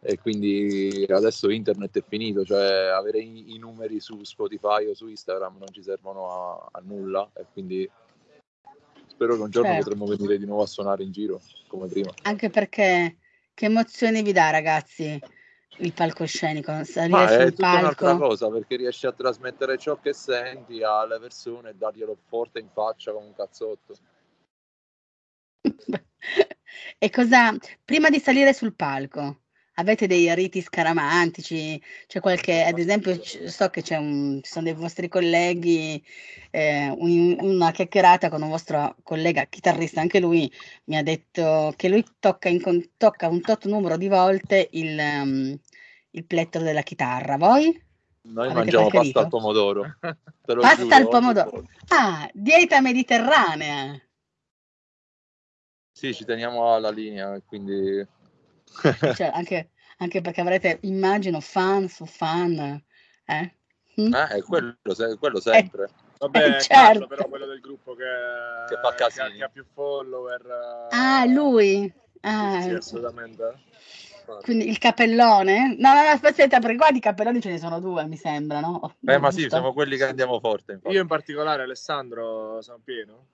e 0.05 0.19
quindi 0.19 1.05
adesso 1.09 1.49
internet 1.49 1.99
è 1.99 2.03
finito, 2.05 2.43
cioè 2.43 2.87
avere 2.87 3.19
i, 3.19 3.55
i 3.55 3.57
numeri 3.57 4.01
su 4.01 4.21
Spotify 4.23 4.85
o 4.85 4.93
su 4.93 5.07
Instagram 5.07 5.57
non 5.57 5.69
ci 5.71 5.81
servono 5.81 6.29
a, 6.29 6.67
a 6.71 6.81
nulla 6.83 7.29
e 7.33 7.45
quindi 7.53 7.89
spero 9.07 9.35
che 9.35 9.41
un 9.41 9.49
giorno 9.49 9.69
certo. 9.69 9.83
potremo 9.89 10.05
venire 10.05 10.37
di 10.37 10.45
nuovo 10.45 10.63
a 10.63 10.67
suonare 10.67 11.03
in 11.03 11.11
giro 11.11 11.39
come 11.67 11.87
prima. 11.87 12.11
Anche 12.23 12.49
perché 12.49 13.17
che 13.53 13.65
emozioni 13.65 14.21
vi 14.23 14.33
dà 14.33 14.49
ragazzi 14.49 15.17
il 15.77 15.93
palcoscenico? 15.93 16.83
Salire 16.83 17.17
Ma 17.17 17.29
è 17.29 17.45
tutta 17.49 17.61
palco. 17.61 17.79
un'altra 17.79 18.17
cosa 18.17 18.49
perché 18.49 18.75
riesci 18.75 19.05
a 19.05 19.13
trasmettere 19.13 19.77
ciò 19.77 19.99
che 19.99 20.13
senti 20.13 20.83
alle 20.83 21.17
persone 21.19 21.69
e 21.69 21.75
darglielo 21.75 22.17
forte 22.27 22.59
in 22.59 22.67
faccia 22.73 23.13
come 23.13 23.27
un 23.27 23.33
cazzotto. 23.33 23.95
e 26.97 27.09
cosa, 27.09 27.55
prima 27.85 28.09
di 28.09 28.19
salire 28.19 28.53
sul 28.53 28.75
palco, 28.75 29.42
avete 29.75 30.07
dei 30.07 30.33
riti 30.35 30.61
scaramantici? 30.61 31.81
C'è 32.07 32.19
qualche, 32.19 32.63
ad 32.63 32.77
esempio, 32.77 33.19
so 33.23 33.69
che 33.69 33.81
c'è 33.81 33.97
un, 33.97 34.39
ci 34.43 34.51
sono 34.51 34.65
dei 34.65 34.73
vostri 34.73 35.07
colleghi, 35.07 36.03
eh, 36.51 36.89
un, 36.89 37.37
una 37.39 37.71
chiacchierata 37.71 38.29
con 38.29 38.41
un 38.41 38.49
vostro 38.49 38.95
collega 39.03 39.45
chitarrista, 39.45 40.01
anche 40.01 40.19
lui 40.19 40.51
mi 40.85 40.97
ha 40.97 41.03
detto 41.03 41.73
che 41.75 41.89
lui 41.89 42.03
tocca, 42.19 42.49
in, 42.49 42.61
tocca 42.97 43.27
un 43.27 43.41
tot 43.41 43.65
numero 43.65 43.97
di 43.97 44.07
volte 44.07 44.69
il, 44.71 44.97
um, 44.99 45.59
il 46.11 46.25
plettro 46.25 46.61
della 46.61 46.81
chitarra. 46.81 47.37
Voi? 47.37 47.81
Noi 48.25 48.45
avete 48.45 48.59
mangiamo 48.59 48.87
pasta 48.87 49.19
al 49.19 49.27
pomodoro. 49.27 49.97
pasta 49.99 50.75
giuro, 50.75 50.95
al 50.95 51.07
pomodoro. 51.09 51.67
Ah, 51.89 52.29
dieta 52.33 52.79
mediterranea. 52.79 54.01
Sì, 55.91 56.13
ci 56.13 56.25
teniamo 56.25 56.73
alla 56.73 56.89
linea, 56.89 57.39
quindi 57.45 58.05
cioè, 59.15 59.31
anche, 59.33 59.69
anche, 59.97 60.21
perché 60.21 60.41
avrete, 60.41 60.79
immagino, 60.81 61.39
fan 61.39 61.87
su 61.87 62.05
fan. 62.05 62.83
Eh? 63.25 63.53
Mm? 64.01 64.13
Eh, 64.13 64.41
quello, 64.41 64.75
quello 65.19 65.39
sempre. 65.39 65.83
Eh, 65.85 66.03
Vabbè, 66.19 66.55
eh, 66.55 66.61
certo. 66.61 67.07
però 67.07 67.27
quello 67.27 67.45
del 67.45 67.59
gruppo 67.59 67.95
che, 67.95 68.05
che, 68.67 68.79
fa 68.81 68.93
che, 68.95 69.33
che 69.35 69.43
ha 69.43 69.49
più 69.49 69.65
follower. 69.73 70.87
Ah, 70.89 71.25
lui? 71.25 71.91
Ah, 72.21 72.61
sì, 72.61 72.69
assolutamente. 72.69 73.61
Quindi 74.41 74.69
il 74.69 74.77
capellone? 74.77 75.75
No, 75.77 75.93
no, 75.93 76.01
no, 76.01 76.09
aspetta, 76.09 76.59
perché 76.59 76.77
qua 76.77 76.91
di 76.91 77.01
cappelloni 77.01 77.41
ce 77.41 77.49
ne 77.49 77.57
sono 77.59 77.79
due, 77.79 78.05
mi 78.07 78.15
sembra, 78.15 78.61
no? 78.61 78.95
Eh, 79.05 79.17
ma 79.17 79.31
sì, 79.31 79.47
siamo 79.49 79.73
quelli 79.73 79.97
che 79.97 80.05
andiamo 80.05 80.39
forte. 80.39 80.73
Infatti. 80.73 80.93
Io 80.93 81.01
in 81.01 81.07
particolare, 81.07 81.63
Alessandro, 81.63 82.61
sono 82.61 82.79
pieno. 82.83 83.25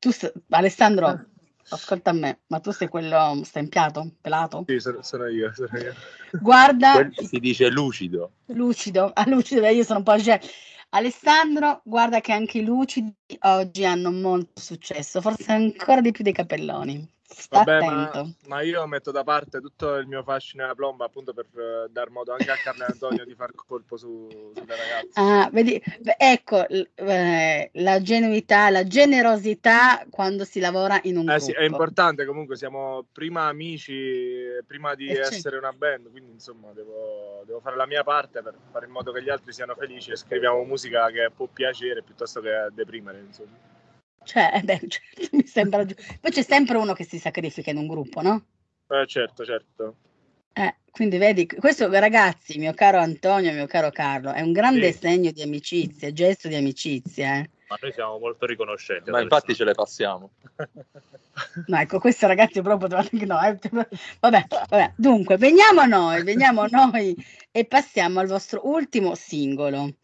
Tu, 0.00 0.10
Alessandro, 0.50 1.06
ah. 1.06 1.24
Ascolta 1.68 2.10
a 2.10 2.12
me, 2.12 2.40
ma 2.46 2.60
tu 2.60 2.70
sei 2.70 2.88
quello 2.88 3.40
stempiato, 3.44 4.12
pelato? 4.20 4.64
Sì, 4.66 4.78
sono, 4.78 5.02
sono 5.02 5.26
io, 5.26 5.52
sono 5.52 5.76
io. 5.78 5.94
Guarda... 6.40 7.08
si 7.12 7.40
dice 7.40 7.68
lucido. 7.70 8.32
Lucido, 8.46 9.10
ah, 9.12 9.28
lucido, 9.28 9.66
io 9.66 9.82
sono 9.82 9.98
un 9.98 10.04
po'... 10.04 10.14
Alessandro, 10.90 11.80
guarda 11.84 12.20
che 12.20 12.32
anche 12.32 12.58
i 12.58 12.64
lucidi 12.64 13.12
oggi 13.40 13.84
hanno 13.84 14.12
molto 14.12 14.60
successo, 14.60 15.20
forse 15.20 15.50
ancora 15.50 16.00
di 16.00 16.12
più 16.12 16.22
dei 16.22 16.32
capelloni. 16.32 17.14
Vabbè, 17.50 17.80
ma, 17.80 18.32
ma, 18.46 18.60
io 18.60 18.86
metto 18.86 19.10
da 19.10 19.24
parte 19.24 19.60
tutto 19.60 19.94
il 19.96 20.06
mio 20.06 20.22
fascino 20.22 20.62
e 20.62 20.66
la 20.68 20.74
plomba 20.74 21.06
appunto 21.06 21.32
per 21.34 21.46
uh, 21.52 21.88
dar 21.90 22.10
modo 22.10 22.32
anche 22.32 22.50
a 22.50 22.56
Carlo 22.56 22.84
Antonio 22.84 23.24
di 23.24 23.34
far 23.34 23.52
colpo 23.54 23.96
su, 23.96 24.28
sulle 24.54 24.76
ragazze. 24.76 25.10
Ah, 25.14 25.48
vedi, 25.52 25.80
ecco 26.16 26.66
eh, 26.68 27.70
la 27.72 28.00
genuità, 28.00 28.70
la 28.70 28.84
generosità 28.84 30.04
quando 30.08 30.44
si 30.44 30.60
lavora 30.60 31.00
in 31.02 31.16
un 31.16 31.28
eh. 31.28 31.40
Sì, 31.40 31.52
è 31.52 31.64
importante 31.64 32.24
comunque, 32.24 32.56
siamo 32.56 33.04
prima 33.12 33.46
amici, 33.46 33.94
prima 34.66 34.94
di 34.94 35.08
eh, 35.08 35.20
essere 35.20 35.58
una 35.58 35.72
band, 35.72 36.10
quindi 36.10 36.32
insomma 36.32 36.70
devo, 36.72 37.42
devo, 37.44 37.60
fare 37.60 37.76
la 37.76 37.86
mia 37.86 38.04
parte 38.04 38.40
per 38.40 38.54
fare 38.70 38.86
in 38.86 38.92
modo 38.92 39.10
che 39.10 39.22
gli 39.22 39.30
altri 39.30 39.52
siano 39.52 39.74
felici 39.74 40.12
e 40.12 40.16
scriviamo 40.16 40.62
musica 40.62 41.10
che 41.10 41.30
può 41.34 41.46
piacere 41.52 42.02
piuttosto 42.02 42.40
che 42.40 42.68
deprimere. 42.72 43.18
Insomma. 43.18 43.74
Cioè, 44.26 44.50
eh 44.54 44.62
beh, 44.62 44.80
certo, 44.88 45.36
mi 45.36 45.46
sembra 45.46 45.84
giusto. 45.84 46.02
Poi 46.20 46.30
c'è 46.32 46.42
sempre 46.42 46.76
uno 46.76 46.92
che 46.92 47.04
si 47.04 47.18
sacrifica 47.18 47.70
in 47.70 47.78
un 47.78 47.86
gruppo, 47.86 48.20
no? 48.20 48.44
Eh, 48.88 49.06
certo, 49.06 49.44
certo. 49.44 49.96
Eh, 50.52 50.74
quindi 50.90 51.16
vedi, 51.18 51.46
questo 51.46 51.88
ragazzi, 51.90 52.58
mio 52.58 52.72
caro 52.74 52.98
Antonio, 52.98 53.52
mio 53.52 53.66
caro 53.66 53.90
Carlo, 53.90 54.32
è 54.32 54.40
un 54.40 54.52
grande 54.52 54.90
sì. 54.92 54.98
segno 54.98 55.30
di 55.30 55.42
amicizia, 55.42 56.12
gesto 56.12 56.48
di 56.48 56.56
amicizia. 56.56 57.36
Eh. 57.36 57.50
Ma 57.68 57.76
noi 57.80 57.92
siamo 57.92 58.18
molto 58.18 58.46
riconoscenti. 58.46 59.10
Ma 59.10 59.20
infatti 59.20 59.54
ce 59.54 59.64
le 59.64 59.72
passiamo. 59.72 60.30
No, 61.66 61.78
ecco, 61.78 61.98
questo 61.98 62.26
ragazzi 62.26 62.62
proprio 62.62 62.88
no. 62.88 63.42
Eh. 63.42 63.58
Vabbè, 64.20 64.46
vabbè, 64.48 64.94
dunque, 64.96 65.36
veniamo 65.36 65.82
a 65.82 65.84
noi, 65.84 66.22
veniamo 66.22 66.62
a 66.62 66.68
noi 66.70 67.14
e 67.50 67.66
passiamo 67.66 68.20
al 68.20 68.26
vostro 68.26 68.66
ultimo 68.66 69.14
singolo 69.14 69.96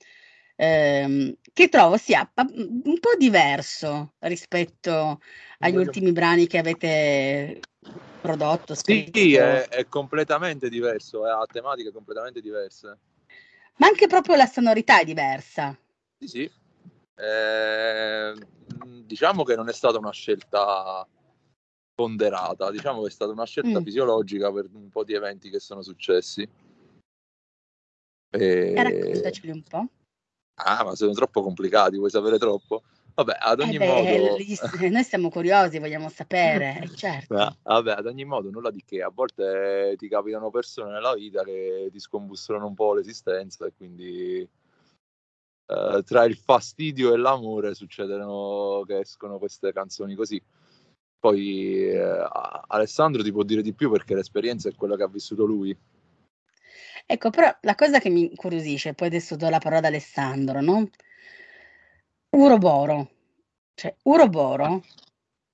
ehm, 0.62 1.34
che 1.52 1.68
trovo 1.68 1.96
sia 1.96 2.30
un 2.36 2.98
po' 2.98 3.14
diverso 3.18 4.14
rispetto 4.20 5.20
agli 5.58 5.76
ultimi 5.76 6.12
brani 6.12 6.46
che 6.46 6.58
avete 6.58 7.60
prodotto. 8.20 8.74
Scritto. 8.74 9.18
Sì, 9.18 9.34
è, 9.34 9.68
è 9.68 9.86
completamente 9.86 10.68
diverso, 10.68 11.24
ha 11.24 11.44
tematiche 11.50 11.92
completamente 11.92 12.40
diverse. 12.40 12.98
Ma 13.76 13.86
anche 13.86 14.06
proprio 14.06 14.36
la 14.36 14.46
sonorità 14.46 15.00
è 15.00 15.04
diversa. 15.04 15.76
Sì, 16.18 16.28
sì. 16.28 16.50
Eh, 17.14 18.34
diciamo 19.04 19.44
che 19.44 19.54
non 19.54 19.68
è 19.68 19.72
stata 19.72 19.98
una 19.98 20.12
scelta 20.12 21.06
ponderata, 21.94 22.70
diciamo 22.70 23.02
che 23.02 23.08
è 23.08 23.10
stata 23.10 23.32
una 23.32 23.44
scelta 23.44 23.80
mm. 23.80 23.84
fisiologica 23.84 24.50
per 24.52 24.68
un 24.72 24.88
po' 24.88 25.04
di 25.04 25.14
eventi 25.14 25.50
che 25.50 25.60
sono 25.60 25.82
successi. 25.82 26.48
E... 28.30 28.72
e 28.74 28.82
raccontaceli 28.82 29.50
un 29.50 29.62
po'. 29.62 29.88
Ah, 30.54 30.84
ma 30.84 30.94
sono 30.94 31.12
troppo 31.12 31.42
complicati, 31.42 31.96
vuoi 31.96 32.10
sapere 32.10 32.38
troppo? 32.38 32.82
Vabbè, 33.14 33.36
ad 33.38 33.60
ogni 33.60 33.76
eh 33.76 33.78
beh, 33.78 33.86
modo... 33.86 34.36
Eh, 34.36 34.88
noi 34.88 35.04
siamo 35.04 35.28
curiosi, 35.28 35.78
vogliamo 35.78 36.08
sapere, 36.08 36.80
eh, 36.82 36.94
certo. 36.94 37.34
Ah, 37.34 37.54
vabbè, 37.62 37.92
ad 37.92 38.06
ogni 38.06 38.24
modo, 38.24 38.50
nulla 38.50 38.70
di 38.70 38.82
che. 38.84 39.02
A 39.02 39.10
volte 39.10 39.94
ti 39.98 40.08
capitano 40.08 40.50
persone 40.50 40.92
nella 40.92 41.14
vita 41.14 41.42
che 41.42 41.88
ti 41.90 41.98
scombussolano 41.98 42.66
un 42.66 42.74
po' 42.74 42.94
l'esistenza 42.94 43.66
e 43.66 43.72
quindi 43.76 44.48
eh, 45.66 46.02
tra 46.04 46.24
il 46.24 46.36
fastidio 46.36 47.12
e 47.12 47.16
l'amore 47.16 47.74
succedono 47.74 48.82
che 48.86 49.00
escono 49.00 49.38
queste 49.38 49.72
canzoni 49.72 50.14
così. 50.14 50.42
Poi 51.18 51.90
eh, 51.90 52.28
Alessandro 52.68 53.22
ti 53.22 53.30
può 53.30 53.42
dire 53.42 53.62
di 53.62 53.74
più 53.74 53.90
perché 53.90 54.14
l'esperienza 54.14 54.68
è 54.68 54.74
quella 54.74 54.96
che 54.96 55.04
ha 55.04 55.08
vissuto 55.08 55.44
lui. 55.44 55.76
Ecco, 57.06 57.30
però 57.30 57.54
la 57.62 57.74
cosa 57.74 57.98
che 57.98 58.10
mi 58.10 58.30
incuriosisce, 58.30 58.94
poi 58.94 59.08
adesso 59.08 59.36
do 59.36 59.48
la 59.48 59.58
parola 59.58 59.78
ad 59.78 59.84
Alessandro, 59.86 60.60
no? 60.60 60.88
Uroboro, 62.30 63.10
cioè 63.74 63.94
Uroboro, 64.04 64.82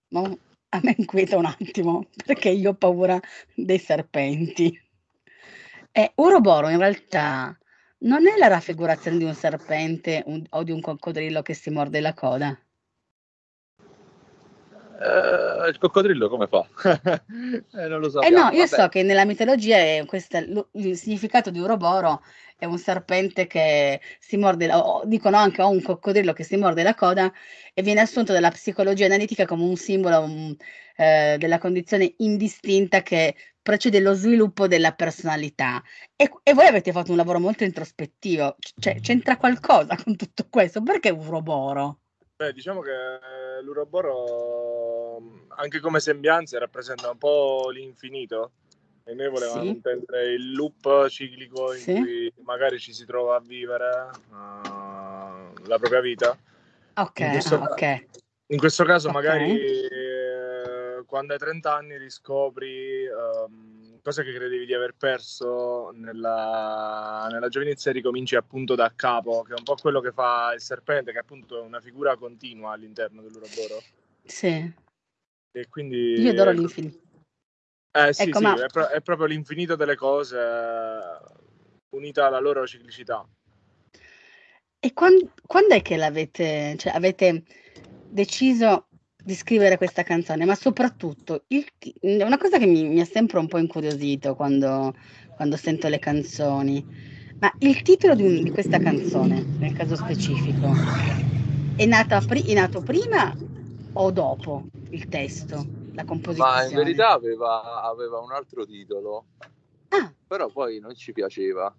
no? 0.09 0.39
A 0.71 0.81
me 0.83 0.95
inquieta 0.99 1.37
un 1.37 1.47
attimo 1.47 2.07
perché 2.25 2.51
io 2.51 2.71
ho 2.71 2.75
paura 2.75 3.19
dei 3.55 3.79
serpenti. 3.79 4.79
E 5.93 6.13
Uroboro 6.17 6.69
in 6.69 6.79
realtà 6.79 7.59
non 8.01 8.27
è 8.27 8.37
la 8.37 8.49
raffigurazione 8.49 9.19
di 9.19 9.25
un 9.25 9.35
serpente 9.35 10.23
un, 10.27 10.45
o 10.51 10.63
di 10.63 10.71
un 10.71 10.81
coccodrillo 10.81 11.43
che 11.43 11.55
si 11.55 11.71
morde 11.71 12.01
la 12.01 12.15
coda. 12.15 12.57
Eh, 15.01 15.69
il 15.69 15.79
coccodrillo 15.79 16.29
come 16.29 16.49
fa? 16.49 16.67
eh, 17.73 17.87
non 17.87 18.01
lo 18.01 18.11
so. 18.11 18.21
Eh 18.21 18.31
no, 18.31 18.51
io 18.51 18.67
Vabbè. 18.67 18.83
so 18.83 18.89
che 18.89 19.05
nella 19.05 19.25
mitologia 19.25 19.77
è 19.77 20.03
questa, 20.07 20.39
il 20.39 20.97
significato 20.97 21.51
di 21.51 21.61
Uroboro 21.61 22.23
è 22.57 22.65
un 22.65 22.79
serpente 22.79 23.47
che 23.47 24.01
si 24.19 24.37
morde, 24.37 24.67
la, 24.67 24.85
o 24.85 25.03
dicono 25.05 25.37
anche 25.37 25.63
o 25.63 25.69
un 25.69 25.81
coccodrillo 25.81 26.33
che 26.33 26.43
si 26.43 26.57
morde 26.57 26.83
la 26.83 26.97
coda 26.97 27.33
e 27.73 27.83
viene 27.83 28.01
assunto 28.01 28.33
dalla 28.33 28.51
psicologia 28.51 29.07
analitica 29.07 29.47
come 29.47 29.63
un 29.63 29.77
simbolo 29.77 30.23
um, 30.23 30.57
eh, 30.97 31.37
della 31.39 31.59
condizione 31.59 32.15
indistinta 32.19 33.03
che 33.03 33.37
precede 33.63 34.01
lo 34.01 34.15
sviluppo 34.15 34.67
della 34.67 34.95
personalità. 34.95 35.81
E, 36.17 36.29
e, 36.43 36.55
voi 36.55 36.67
avete 36.67 36.91
fatto 36.91 37.13
un 37.13 37.19
lavoro 37.19 37.39
molto 37.39 37.63
introspettivo, 37.63 38.57
cioè, 38.81 38.99
c'entra 39.01 39.37
qualcosa 39.37 39.97
con 40.03 40.17
tutto 40.17 40.49
questo? 40.51 40.83
Perché 40.83 41.11
Uroboro? 41.11 42.01
Beh, 42.39 42.53
diciamo 42.53 42.83
che 42.83 42.93
l'Uroboro, 43.63 45.21
anche 45.57 45.81
come 45.81 45.99
sembianze, 45.99 46.57
rappresenta 46.57 47.11
un 47.11 47.19
po' 47.19 47.69
l'infinito 47.71 48.53
e 49.03 49.13
noi 49.13 49.29
volevamo 49.29 49.63
sì. 49.63 49.69
intendere 49.71 50.35
il 50.35 50.53
loop 50.53 51.09
ciclico 51.09 51.73
in 51.73 51.81
sì. 51.81 51.95
cui 51.95 52.33
magari 52.45 52.79
ci 52.79 52.93
si 52.93 53.05
trova 53.05 53.35
a 53.35 53.41
vivere 53.41 54.11
uh, 54.29 55.67
la 55.67 55.79
propria 55.81 56.01
vita. 56.01 56.39
Ok, 56.95 57.19
in 57.19 57.31
questo, 57.31 57.57
okay. 57.57 58.07
In 58.47 58.59
questo 58.59 58.85
caso 58.85 59.09
okay. 59.09 59.21
magari 59.21 59.61
eh, 59.61 61.03
quando 61.07 61.33
hai 61.33 61.41
30 61.41 61.75
anni 61.75 61.99
riscopri 61.99 63.05
um, 63.09 63.78
cose 64.03 64.25
che 64.25 64.33
credevi 64.33 64.67
di 64.67 64.75
aver 64.75 64.95
perso 64.97 65.91
nella, 65.93 67.29
nella 67.31 67.49
giovinezza 67.49 67.93
ricominci 67.93 68.37
appunto 68.37 68.75
da 68.75 68.93
capo, 68.95 69.43
che 69.43 69.55
è 69.55 69.59
un 69.59 69.65
po' 69.65 69.77
quello 69.77 70.01
che 70.01 70.13
fa 70.13 70.53
il 70.55 70.61
serpente, 70.61 71.13
che 71.13 71.19
è 71.19 71.21
appunto 71.21 71.63
una 71.63 71.81
figura 71.81 72.17
continua 72.17 72.73
all'interno 72.73 73.23
dell'Uroboro. 73.23 73.83
Sì. 74.25 74.73
E 75.53 75.69
quindi... 75.69 76.21
Io 76.21 76.31
adoro 76.31 76.51
l'infinito. 76.51 76.99
Eh 77.91 78.13
sì, 78.13 78.23
ecco, 78.23 78.39
sì 78.39 78.45
ma... 78.45 78.65
è, 78.65 78.67
pro- 78.69 78.89
è, 78.89 79.01
proprio 79.01 79.27
l'infinito 79.27 79.77
delle 79.77 79.97
cose 79.97 80.39
unita 81.91 82.27
alla 82.27 82.39
loro 82.39 82.67
ciclicità. 82.67 83.27
E 84.81 84.93
quando, 84.93 85.33
quando 85.47 85.75
è 85.75 85.83
che 85.83 85.97
l'avete, 85.97 86.77
cioè 86.77 86.93
avete 86.93 87.43
deciso 88.09 88.88
di 89.29 89.35
scrivere 89.35 89.77
questa 89.77 90.05
canzone? 90.05 90.47
Ma 90.47 90.55
soprattutto, 90.55 91.43
il, 91.49 91.63
una 92.01 92.39
cosa 92.39 92.57
che 92.57 92.65
mi, 92.65 92.99
ha 92.99 93.05
sempre 93.05 93.39
un 93.39 93.47
po' 93.47 93.59
incuriosito 93.59 94.35
quando, 94.35 94.95
quando 95.37 95.59
sento 95.59 95.89
le 95.89 95.99
canzoni, 95.99 96.83
ma 97.39 97.53
il 97.59 97.83
titolo 97.83 98.15
di, 98.15 98.23
un, 98.23 98.43
di 98.43 98.51
questa 98.51 98.79
canzone, 98.79 99.45
nel 99.59 99.75
caso 99.75 99.97
specifico, 99.97 100.73
è, 101.77 101.85
nata, 101.85 102.23
è 102.27 102.55
nato 102.55 102.81
prima 102.81 103.37
o 103.93 104.11
dopo 104.11 104.65
il 104.89 105.07
testo? 105.09 105.77
la 105.93 106.05
composizione? 106.07 106.51
Ma 106.51 106.65
in 106.65 106.75
verità 106.75 107.11
aveva, 107.11 107.83
aveva 107.83 108.21
un 108.21 108.33
altro 108.33 108.65
titolo, 108.65 109.27
ah. 109.89 110.11
però 110.27 110.49
poi 110.49 110.79
non 110.79 110.95
ci 110.95 111.13
piaceva. 111.13 111.71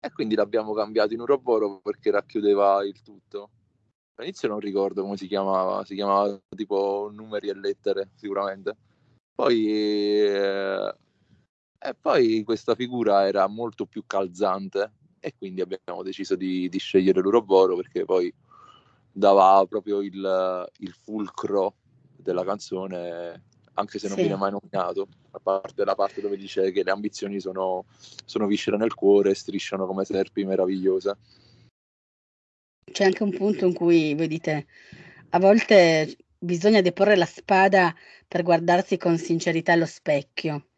E 0.00 0.12
quindi 0.12 0.34
l'abbiamo 0.34 0.72
cambiato 0.72 1.12
in 1.12 1.20
Uroboro 1.20 1.80
perché 1.82 2.10
racchiudeva 2.10 2.82
il 2.82 3.02
tutto. 3.02 3.50
All'inizio 4.16 4.48
non 4.48 4.60
ricordo 4.60 5.02
come 5.02 5.16
si 5.16 5.26
chiamava, 5.26 5.84
si 5.84 5.94
chiamava 5.94 6.40
tipo 6.56 7.10
numeri 7.12 7.48
e 7.48 7.54
lettere 7.54 8.10
sicuramente. 8.14 8.76
Poi, 9.34 9.66
eh, 9.70 10.94
e 11.78 11.94
poi 12.00 12.42
questa 12.42 12.74
figura 12.74 13.26
era 13.26 13.46
molto 13.46 13.84
più 13.84 14.04
calzante 14.06 14.92
e 15.20 15.34
quindi 15.36 15.60
abbiamo 15.60 16.02
deciso 16.02 16.34
di, 16.34 16.68
di 16.68 16.78
scegliere 16.78 17.20
l'Uroboro 17.20 17.76
perché 17.76 18.04
poi 18.04 18.32
dava 19.12 19.64
proprio 19.68 20.00
il, 20.00 20.70
il 20.78 20.92
fulcro 20.92 21.74
della 22.16 22.44
canzone, 22.44 23.44
anche 23.74 23.98
se 23.98 24.08
non 24.08 24.16
sì. 24.16 24.22
viene 24.22 24.38
mai 24.38 24.50
nominato, 24.50 25.08
a 25.32 25.38
parte 25.38 25.84
la 25.84 25.94
parte 25.94 26.20
dove 26.20 26.36
dice 26.36 26.70
che 26.70 26.82
le 26.82 26.90
ambizioni 26.90 27.38
sono, 27.40 27.84
sono 28.24 28.46
viscere 28.46 28.76
nel 28.76 28.94
cuore 28.94 29.34
strisciano 29.34 29.86
come 29.86 30.04
serpi 30.04 30.44
meravigliose. 30.44 31.16
C'è 32.90 33.04
anche 33.04 33.22
un 33.22 33.30
punto 33.30 33.66
in 33.66 33.74
cui, 33.74 34.14
voi 34.14 34.28
dite, 34.28 34.66
a 35.30 35.38
volte 35.38 36.16
bisogna 36.38 36.80
deporre 36.80 37.16
la 37.16 37.26
spada 37.26 37.94
per 38.26 38.42
guardarsi 38.42 38.96
con 38.96 39.18
sincerità 39.18 39.72
allo 39.72 39.86
specchio. 39.86 40.68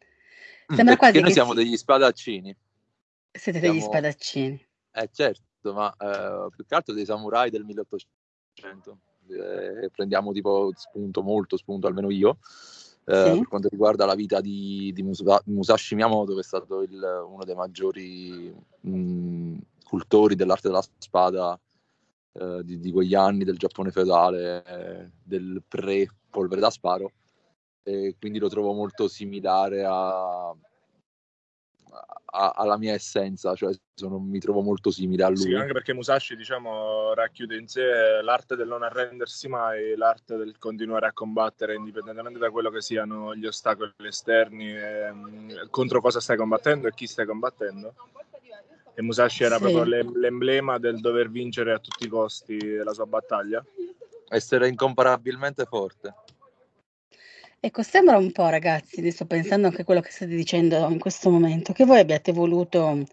Mm, 0.71 0.75
Sembra 0.75 0.97
quasi 0.97 1.13
che 1.13 1.21
noi 1.21 1.31
siamo 1.31 1.51
si... 1.51 1.57
degli 1.57 1.77
spadaccini. 1.77 2.55
Siete 3.31 3.59
siamo... 3.59 3.73
degli 3.73 3.83
spadaccini. 3.83 4.67
Eh 4.91 5.09
certo, 5.13 5.73
ma 5.73 5.93
eh, 5.97 6.47
più 6.55 6.65
che 6.65 6.75
altro 6.75 6.93
dei 6.93 7.05
samurai 7.05 7.49
del 7.49 7.63
1800 7.63 8.99
eh, 9.29 9.89
prendiamo 9.91 10.31
tipo 10.31 10.71
spunto, 10.75 11.21
molto 11.21 11.57
spunto, 11.57 11.87
almeno 11.87 12.09
io, 12.09 12.39
eh, 13.05 13.31
sì. 13.31 13.37
per 13.37 13.47
quanto 13.47 13.69
riguarda 13.69 14.05
la 14.05 14.15
vita 14.15 14.41
di, 14.41 14.91
di 14.93 15.03
Musa, 15.03 15.41
Musashi 15.45 15.95
Miyamoto, 15.95 16.33
che 16.33 16.41
è 16.41 16.43
stato 16.43 16.81
il, 16.81 17.25
uno 17.27 17.43
dei 17.45 17.55
maggiori 17.55 18.53
mh, 18.81 19.57
cultori 19.83 20.35
dell'arte 20.35 20.67
della 20.67 20.83
spada 20.97 21.59
eh, 22.39 22.61
di, 22.63 22.79
di, 22.79 22.91
quegli 22.91 23.15
anni 23.15 23.43
del 23.43 23.57
Giappone 23.57 23.91
feudale, 23.91 24.63
eh, 24.63 25.09
del 25.21 25.61
pre-polvere 25.67 26.61
da 26.61 26.69
sparo, 26.69 27.11
e 27.83 28.15
quindi 28.19 28.39
lo 28.39 28.47
trovo 28.47 28.71
molto 28.71 29.07
similare 29.09 29.83
a, 29.83 30.55
a, 32.31 32.51
alla 32.55 32.77
mia 32.77 32.93
essenza, 32.93 33.55
cioè 33.55 33.73
sono, 33.93 34.19
mi 34.19 34.39
trovo 34.39 34.61
molto 34.61 34.89
simile 34.91 35.23
a 35.23 35.29
lui. 35.29 35.37
Sì, 35.37 35.53
anche 35.53 35.73
perché 35.73 35.93
Musashi 35.93 36.35
diciamo, 36.35 37.13
racchiude 37.13 37.57
in 37.57 37.67
sé 37.67 38.21
l'arte 38.21 38.55
del 38.55 38.67
non 38.67 38.83
arrendersi 38.83 39.47
mai, 39.47 39.95
l'arte 39.97 40.37
del 40.37 40.57
continuare 40.57 41.07
a 41.07 41.13
combattere 41.13 41.75
indipendentemente 41.75 42.39
da 42.39 42.51
quello 42.51 42.69
che 42.69 42.81
siano 42.81 43.35
gli 43.35 43.45
ostacoli 43.45 43.91
esterni, 44.05 44.71
e, 44.71 45.11
mm, 45.11 45.51
contro 45.69 45.99
cosa 45.99 46.19
stai 46.19 46.37
combattendo 46.37 46.87
e 46.87 46.93
chi 46.93 47.05
stai 47.05 47.25
combattendo. 47.25 47.93
E 48.99 49.01
Musashi 49.01 49.45
era 49.45 49.55
sì. 49.55 49.61
proprio 49.61 49.85
l'emblema 49.85 50.77
del 50.77 50.99
dover 50.99 51.31
vincere 51.31 51.71
a 51.71 51.79
tutti 51.79 52.03
i 52.03 52.09
costi 52.09 52.75
la 52.75 52.91
sua 52.91 53.05
battaglia. 53.05 53.63
Essere 54.27 54.67
incomparabilmente 54.67 55.63
forte. 55.63 56.13
Ecco, 57.61 57.81
sembra 57.81 58.17
un 58.17 58.29
po', 58.33 58.49
ragazzi, 58.49 58.99
adesso 58.99 59.25
pensando 59.25 59.67
anche 59.67 59.83
a 59.83 59.85
quello 59.85 60.01
che 60.01 60.11
state 60.11 60.35
dicendo 60.35 60.85
in 60.89 60.99
questo 60.99 61.29
momento, 61.29 61.71
che 61.71 61.85
voi 61.85 61.99
abbiate 61.99 62.33
voluto, 62.33 63.05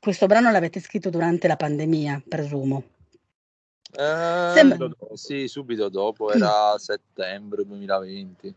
questo 0.00 0.24
brano 0.24 0.50
l'avete 0.50 0.80
scritto 0.80 1.10
durante 1.10 1.46
la 1.46 1.56
pandemia, 1.56 2.22
presumo. 2.26 2.84
Eh, 3.92 4.52
sembra... 4.54 4.88
Sì, 5.12 5.46
subito 5.46 5.90
dopo, 5.90 6.32
era 6.32 6.72
mm. 6.72 6.76
settembre 6.76 7.66
2020. 7.66 8.54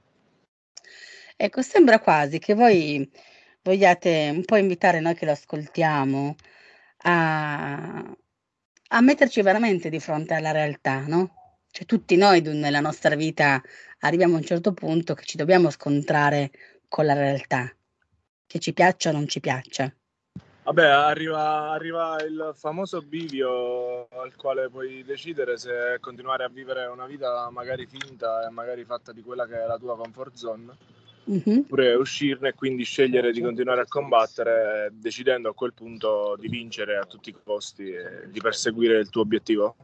Ecco, 1.36 1.62
sembra 1.62 2.00
quasi 2.00 2.40
che 2.40 2.54
voi 2.54 3.12
vogliate 3.62 4.30
un 4.34 4.44
po' 4.46 4.56
invitare 4.56 5.00
noi 5.00 5.16
che 5.16 5.26
lo 5.26 5.32
ascoltiamo 5.32 6.36
a, 7.04 8.16
a 8.90 9.02
metterci 9.02 9.42
veramente 9.42 9.90
di 9.90 10.00
fronte 10.00 10.34
alla 10.34 10.52
realtà, 10.52 11.06
no? 11.08 11.58
Cioè 11.72 11.86
tutti 11.86 12.16
noi 12.16 12.42
nella 12.42 12.80
nostra 12.80 13.16
vita 13.16 13.62
arriviamo 14.00 14.36
a 14.36 14.38
un 14.38 14.44
certo 14.44 14.74
punto 14.74 15.14
che 15.14 15.24
ci 15.24 15.38
dobbiamo 15.38 15.70
scontrare 15.70 16.52
con 16.88 17.06
la 17.06 17.14
realtà, 17.14 17.72
che 18.48 18.60
ci 18.60 18.74
piaccia 18.74 19.10
o 19.10 19.14
non 19.14 19.28
ci 19.28 19.40
piaccia. 19.40 19.94
Vabbè, 20.64 20.86
arriva, 20.86 21.72
arriva, 21.72 22.22
il 22.24 22.52
famoso 22.56 23.02
bivio 23.02 24.08
al 24.10 24.36
quale 24.36 24.70
puoi 24.70 25.04
decidere 25.04 25.58
se 25.58 25.98
continuare 26.00 26.44
a 26.44 26.50
vivere 26.50 26.86
una 26.86 27.08
vita 27.08 27.50
magari 27.50 27.88
finta 27.88 28.46
e 28.46 28.52
magari 28.52 28.86
fatta 28.86 29.12
di 29.12 29.24
quella 29.24 29.48
che 29.48 29.64
è 29.64 29.66
la 29.66 29.80
tua 29.80 29.98
comfort 29.98 30.36
zone, 30.36 30.78
mm-hmm. 31.30 31.60
oppure 31.60 31.94
uscirne 31.94 32.50
e 32.50 32.54
quindi 32.54 32.84
scegliere 32.84 33.32
di 33.32 33.42
continuare 33.42 33.82
a 33.82 33.88
combattere, 33.88 34.90
decidendo 34.94 35.50
a 35.50 35.54
quel 35.54 35.74
punto 35.74 36.36
di 36.40 36.48
vincere 36.48 36.98
a 36.98 37.06
tutti 37.06 37.30
i 37.30 37.36
costi 37.44 37.92
e 37.92 38.30
di 38.30 38.40
perseguire 38.40 39.00
il 39.00 39.10
tuo 39.10 39.22
obiettivo. 39.22 39.76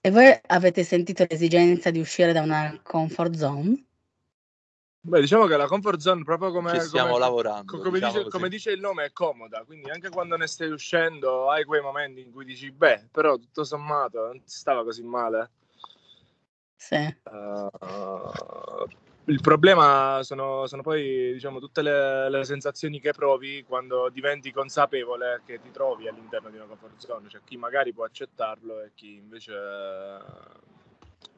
E 0.00 0.10
voi 0.10 0.36
avete 0.46 0.82
sentito 0.82 1.24
l'esigenza 1.28 1.90
di 1.90 2.00
uscire 2.00 2.32
da 2.32 2.42
una 2.42 2.78
comfort 2.82 3.34
zone? 3.34 3.84
Beh, 5.04 5.20
diciamo 5.20 5.46
che 5.46 5.56
la 5.56 5.66
comfort 5.66 5.98
zone, 5.98 6.22
proprio 6.22 6.52
come, 6.52 6.74
Ci 6.74 6.80
stiamo 6.86 7.14
come, 7.14 7.20
lavorando. 7.20 7.78
Come, 7.78 7.98
diciamo 7.98 8.18
dice, 8.18 8.28
come, 8.30 8.48
dice, 8.48 8.70
il 8.70 8.80
nome, 8.80 9.06
è 9.06 9.12
comoda. 9.12 9.64
Quindi 9.64 9.90
anche 9.90 10.10
quando 10.10 10.36
ne 10.36 10.46
stai 10.46 10.70
uscendo, 10.70 11.50
hai 11.50 11.64
quei 11.64 11.80
momenti 11.80 12.20
in 12.20 12.30
cui 12.30 12.44
dici, 12.44 12.70
beh, 12.70 13.08
però 13.10 13.36
tutto 13.36 13.64
sommato 13.64 14.26
non 14.26 14.44
ti 14.44 14.50
stava 14.50 14.84
così 14.84 15.02
male. 15.02 15.50
Sì. 16.76 17.16
Uh, 17.24 18.86
il 19.26 19.40
problema 19.40 20.20
sono, 20.22 20.66
sono 20.66 20.82
poi 20.82 21.32
diciamo, 21.32 21.60
tutte 21.60 21.82
le, 21.82 22.28
le, 22.28 22.44
sensazioni 22.44 23.00
che 23.00 23.12
provi 23.12 23.64
quando 23.64 24.08
diventi 24.08 24.50
consapevole 24.50 25.42
che 25.44 25.60
ti 25.60 25.70
trovi 25.70 26.08
all'interno 26.08 26.50
di 26.50 26.56
una 26.56 26.66
comfort 26.66 26.98
zone, 26.98 27.28
cioè 27.28 27.40
chi 27.44 27.56
magari 27.56 27.92
può 27.92 28.04
accettarlo 28.04 28.80
e 28.82 28.90
chi 28.94 29.14
invece 29.14 29.54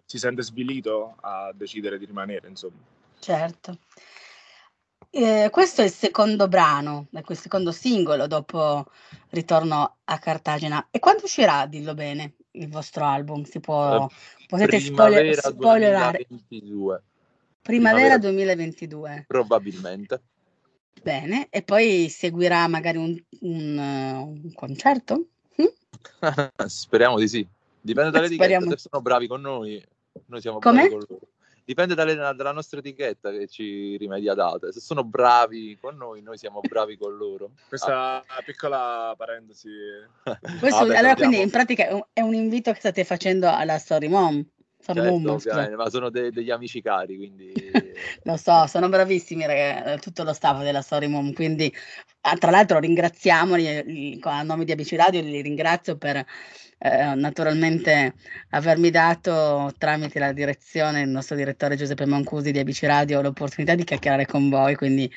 si 0.04 0.18
sente 0.18 0.42
svilito 0.42 1.16
a 1.20 1.52
decidere 1.54 1.98
di 1.98 2.06
rimanere, 2.06 2.48
insomma. 2.48 2.78
Certo. 3.18 3.78
Eh, 5.10 5.48
questo 5.52 5.82
è 5.82 5.84
il 5.84 5.92
secondo 5.92 6.48
brano, 6.48 7.06
il 7.10 7.36
secondo 7.36 7.70
singolo 7.70 8.26
dopo 8.26 8.86
Ritorno 9.30 9.98
a 10.04 10.18
Cartagena. 10.18 10.88
E 10.90 10.98
quando 10.98 11.24
uscirà, 11.24 11.66
dillo 11.66 11.94
bene, 11.94 12.34
il 12.52 12.68
vostro 12.68 13.04
album? 13.04 13.44
Si 13.44 13.60
può, 13.60 14.06
Eh, 14.06 14.46
potete 14.46 14.80
spoiler- 14.80 15.38
spoilerare? 15.38 16.26
2022, 16.28 17.02
Primavera 17.64 18.18
Primavera. 18.18 18.18
2022. 18.18 19.24
probabilmente. 19.26 20.20
Bene, 21.02 21.48
e 21.50 21.62
poi 21.62 22.08
seguirà 22.10 22.68
magari 22.68 22.98
un, 22.98 23.18
un, 23.40 23.78
un 23.78 24.52
concerto? 24.52 25.28
Hm? 25.56 25.64
Speriamo 26.66 27.18
di 27.18 27.26
sì. 27.26 27.46
Dipende 27.80 28.10
dall'etichetta, 28.10 28.44
Speriamo. 28.44 28.70
se 28.70 28.76
sono 28.76 29.02
bravi 29.02 29.26
con 29.26 29.40
noi, 29.40 29.82
noi 30.26 30.40
siamo 30.42 30.58
Come? 30.58 30.74
bravi 30.88 30.90
con 30.90 31.04
loro. 31.08 31.28
Dipende 31.64 31.94
dalle- 31.94 32.14
dalla 32.14 32.52
nostra 32.52 32.80
etichetta 32.80 33.30
che 33.30 33.46
ci 33.46 33.96
rimedia 33.96 34.34
date. 34.34 34.70
Se 34.70 34.80
sono 34.80 35.02
bravi 35.02 35.78
con 35.80 35.96
noi, 35.96 36.20
noi 36.20 36.36
siamo 36.36 36.60
bravi 36.60 36.98
con 36.98 37.16
loro. 37.16 37.52
Questa 37.66 38.22
piccola 38.44 39.14
parentesi. 39.16 39.70
Questo, 40.22 40.28
Vabbè, 40.84 40.96
allora, 40.96 40.96
salutiamo. 40.96 41.14
quindi 41.14 41.40
in 41.40 41.50
pratica 41.50 41.88
è 41.88 41.92
un, 41.94 42.02
è 42.12 42.20
un 42.20 42.34
invito 42.34 42.70
che 42.72 42.78
state 42.80 43.04
facendo 43.04 43.48
alla 43.48 43.78
Story 43.78 44.08
Mom. 44.08 44.46
Certo, 44.92 45.76
ma 45.76 45.88
sono 45.88 46.10
de- 46.10 46.30
degli 46.30 46.50
amici 46.50 46.82
cari, 46.82 47.16
quindi 47.16 47.52
Lo 48.24 48.36
so, 48.36 48.66
sono 48.66 48.88
bravissimi 48.88 49.46
ragazzi, 49.46 50.00
tutto 50.00 50.22
lo 50.22 50.32
staff 50.32 50.62
della 50.62 50.82
Story 50.82 51.06
Mom, 51.06 51.32
quindi 51.32 51.72
ah, 52.22 52.36
tra 52.36 52.50
l'altro 52.50 52.78
ringraziamoli 52.78 53.82
li- 53.84 54.18
a 54.22 54.42
nome 54.42 54.64
di 54.64 54.72
ABC 54.72 54.92
Radio, 54.92 55.20
li 55.20 55.40
ringrazio 55.40 55.96
per 55.96 56.24
eh, 56.84 57.14
naturalmente 57.14 58.12
avermi 58.50 58.90
dato 58.90 59.72
tramite 59.78 60.18
la 60.18 60.32
direzione, 60.32 61.00
il 61.00 61.08
nostro 61.08 61.34
direttore 61.34 61.76
Giuseppe 61.76 62.04
Mancusi 62.04 62.52
di 62.52 62.58
ABC 62.58 62.82
Radio, 62.82 63.22
l'opportunità 63.22 63.74
di 63.74 63.84
chiacchierare 63.84 64.26
con 64.26 64.50
voi, 64.50 64.74
quindi 64.74 65.10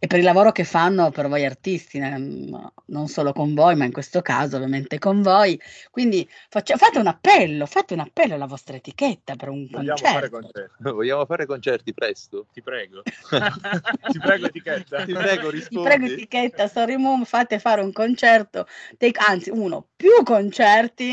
e 0.00 0.08
per 0.08 0.18
il 0.18 0.24
lavoro 0.24 0.50
che 0.50 0.64
fanno 0.64 1.12
per 1.12 1.28
voi 1.28 1.44
artisti, 1.44 2.00
non 2.00 3.06
solo 3.06 3.32
con 3.32 3.54
voi, 3.54 3.76
ma 3.76 3.84
in 3.84 3.92
questo 3.92 4.20
caso 4.20 4.56
ovviamente 4.56 4.98
con 4.98 5.22
voi. 5.22 5.56
Quindi 5.92 6.28
faccia- 6.48 6.76
fate 6.76 6.98
un 6.98 7.06
appello, 7.06 7.66
fate 7.66 7.94
un 7.94 8.00
appello 8.00 8.34
alla 8.34 8.46
vostra 8.46 8.74
etichetta 8.74 9.36
per 9.36 9.48
un 9.48 9.68
Vogliamo 9.70 9.96
fare 9.98 10.28
concerto. 10.28 10.40
concerti. 10.40 10.82
vogliamo 10.92 11.24
fare 11.24 11.46
concerti 11.46 11.94
presto. 11.94 12.46
Ti 12.52 12.62
prego. 12.62 13.02
Ti 14.10 14.18
prego, 14.18 14.46
etichetta. 14.46 15.04
Ti 15.04 15.12
prego, 15.12 15.50
Ti 15.50 15.54
rispondi. 15.56 15.88
prego 15.88 16.06
etichetta 16.06 16.66
Story 16.66 16.96
Moon, 16.96 17.24
fate 17.24 17.60
fare 17.60 17.80
un 17.80 17.92
concerto, 17.92 18.66
dei- 18.98 19.14
anzi 19.28 19.50
uno, 19.50 19.86
più 19.94 20.24
concerti 20.24 21.11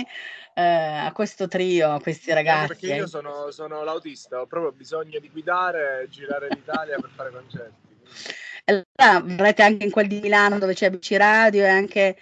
eh, 0.53 0.61
a 0.61 1.11
questo 1.13 1.47
trio, 1.47 1.91
a 1.91 1.99
questi 2.01 2.31
Anche 2.31 2.43
ragazzi. 2.43 2.67
Perché 2.67 2.95
io 2.95 3.07
sono, 3.07 3.51
sono 3.51 3.83
l'autista, 3.83 4.41
ho 4.41 4.45
proprio 4.47 4.71
bisogno 4.71 5.19
di 5.19 5.29
guidare 5.29 6.03
e 6.03 6.07
girare 6.09 6.49
l'Italia 6.49 6.97
per 6.99 7.09
fare 7.15 7.31
concerti. 7.31 7.87
E 8.65 8.85
Allora 8.97 9.21
verrete 9.25 9.63
anche 9.63 9.85
in 9.85 9.91
quel 9.91 10.07
di 10.07 10.19
Milano 10.19 10.59
dove 10.59 10.73
c'è 10.73 10.87
ABC 10.87 11.11
Radio 11.17 11.63
e 11.63 11.69
anche 11.69 12.17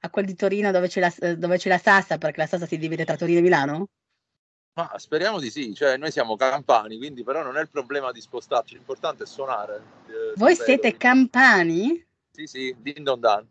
a 0.00 0.10
quel 0.10 0.24
di 0.24 0.34
Torino 0.34 0.70
dove 0.70 0.88
c'è 0.88 1.00
la, 1.00 1.34
dove 1.34 1.56
c'è 1.58 1.68
la 1.68 1.78
Sassa, 1.78 2.18
perché 2.18 2.40
la 2.40 2.46
Sassa 2.46 2.66
si 2.66 2.78
divide 2.78 3.04
tra 3.04 3.16
Torino 3.16 3.38
e 3.38 3.42
Milano? 3.42 3.86
Ma 4.72 4.92
speriamo 4.96 5.40
di 5.40 5.50
sì, 5.50 5.74
cioè 5.74 5.96
noi 5.96 6.10
siamo 6.12 6.36
campani, 6.36 6.96
quindi 6.96 7.24
però 7.24 7.42
non 7.42 7.56
è 7.56 7.60
il 7.60 7.68
problema 7.68 8.12
di 8.12 8.20
spostarci, 8.20 8.74
l'importante 8.74 9.24
è 9.24 9.26
suonare. 9.26 9.82
eh, 10.06 10.32
Voi 10.36 10.54
davvero, 10.54 10.54
siete 10.64 10.80
quindi- 10.80 10.98
campani? 10.98 12.06
Sì, 12.32 12.46
sì, 12.46 12.74
din 12.78 13.02
don 13.02 13.18
dan. 13.20 13.46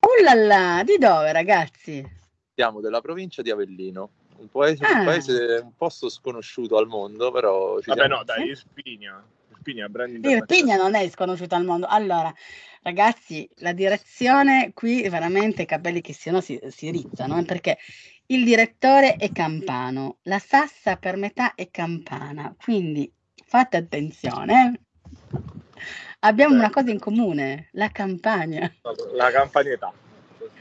Oh 0.00 0.22
là 0.22 0.34
là, 0.34 0.82
di 0.84 0.98
dove 0.98 1.32
ragazzi? 1.32 2.16
Siamo 2.58 2.80
della 2.80 3.00
provincia 3.00 3.40
di 3.40 3.52
Avellino, 3.52 4.10
un 4.38 4.48
paese, 4.48 4.84
Ah. 4.84 4.98
un 4.98 5.04
paese 5.04 5.60
un 5.62 5.76
posto 5.76 6.08
sconosciuto 6.08 6.76
al 6.76 6.88
mondo, 6.88 7.30
però 7.30 7.78
ci 7.78 7.86
Vabbè, 7.90 8.00
siamo. 8.00 8.16
no, 8.16 8.24
dai, 8.24 8.48
Irpinia. 8.48 9.24
Irpinia, 9.52 9.88
brand 9.88 10.14
Irpigna 10.14 10.32
internazionale. 10.40 10.82
non 10.82 10.94
è 10.96 11.08
sconosciuta 11.08 11.54
al 11.54 11.64
mondo. 11.64 11.86
Allora, 11.86 12.34
ragazzi, 12.82 13.48
la 13.58 13.70
direzione 13.72 14.72
qui 14.74 15.08
veramente 15.08 15.62
i 15.62 15.66
capelli 15.66 16.00
che 16.00 16.12
siano 16.12 16.40
si, 16.40 16.58
si 16.66 16.90
rizzano, 16.90 17.38
eh, 17.38 17.44
perché 17.44 17.78
il 18.26 18.42
direttore 18.44 19.14
è 19.14 19.30
campano, 19.30 20.16
la 20.22 20.40
Sassa 20.40 20.96
per 20.96 21.14
metà 21.16 21.54
è 21.54 21.70
campana, 21.70 22.52
quindi 22.60 23.08
fate 23.46 23.76
attenzione. 23.76 24.80
eh. 25.32 25.38
Abbiamo 26.22 26.56
una 26.56 26.70
cosa 26.70 26.90
in 26.90 26.98
comune, 26.98 27.68
la 27.74 27.88
campagna. 27.90 28.68
La 29.12 29.30
campanietà. 29.30 29.92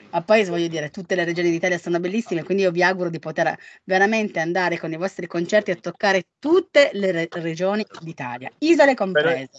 Ma 0.10 0.22
poi 0.22 0.46
voglio 0.46 0.68
dire, 0.68 0.90
tutte 0.90 1.16
le 1.16 1.26
regioni 1.26 1.50
d'Italia 1.52 1.78
sono 1.78 2.00
bellissime, 2.00 2.44
quindi 2.44 2.64
io 2.64 2.72
vi 2.72 2.82
auguro 2.82 3.10
di 3.10 3.20
poter 3.20 3.56
veramente 3.84 4.40
andare 4.40 4.80
con 4.80 4.92
i 4.92 4.98
vostri 4.98 5.28
concerti 5.28 5.72
a 5.72 5.76
toccare 5.76 6.26
tutte 6.40 6.92
le 6.94 7.12
re- 7.12 7.28
regioni 7.32 7.86
d'Italia, 8.02 8.50
isole 8.60 8.94
comprese. 8.96 9.50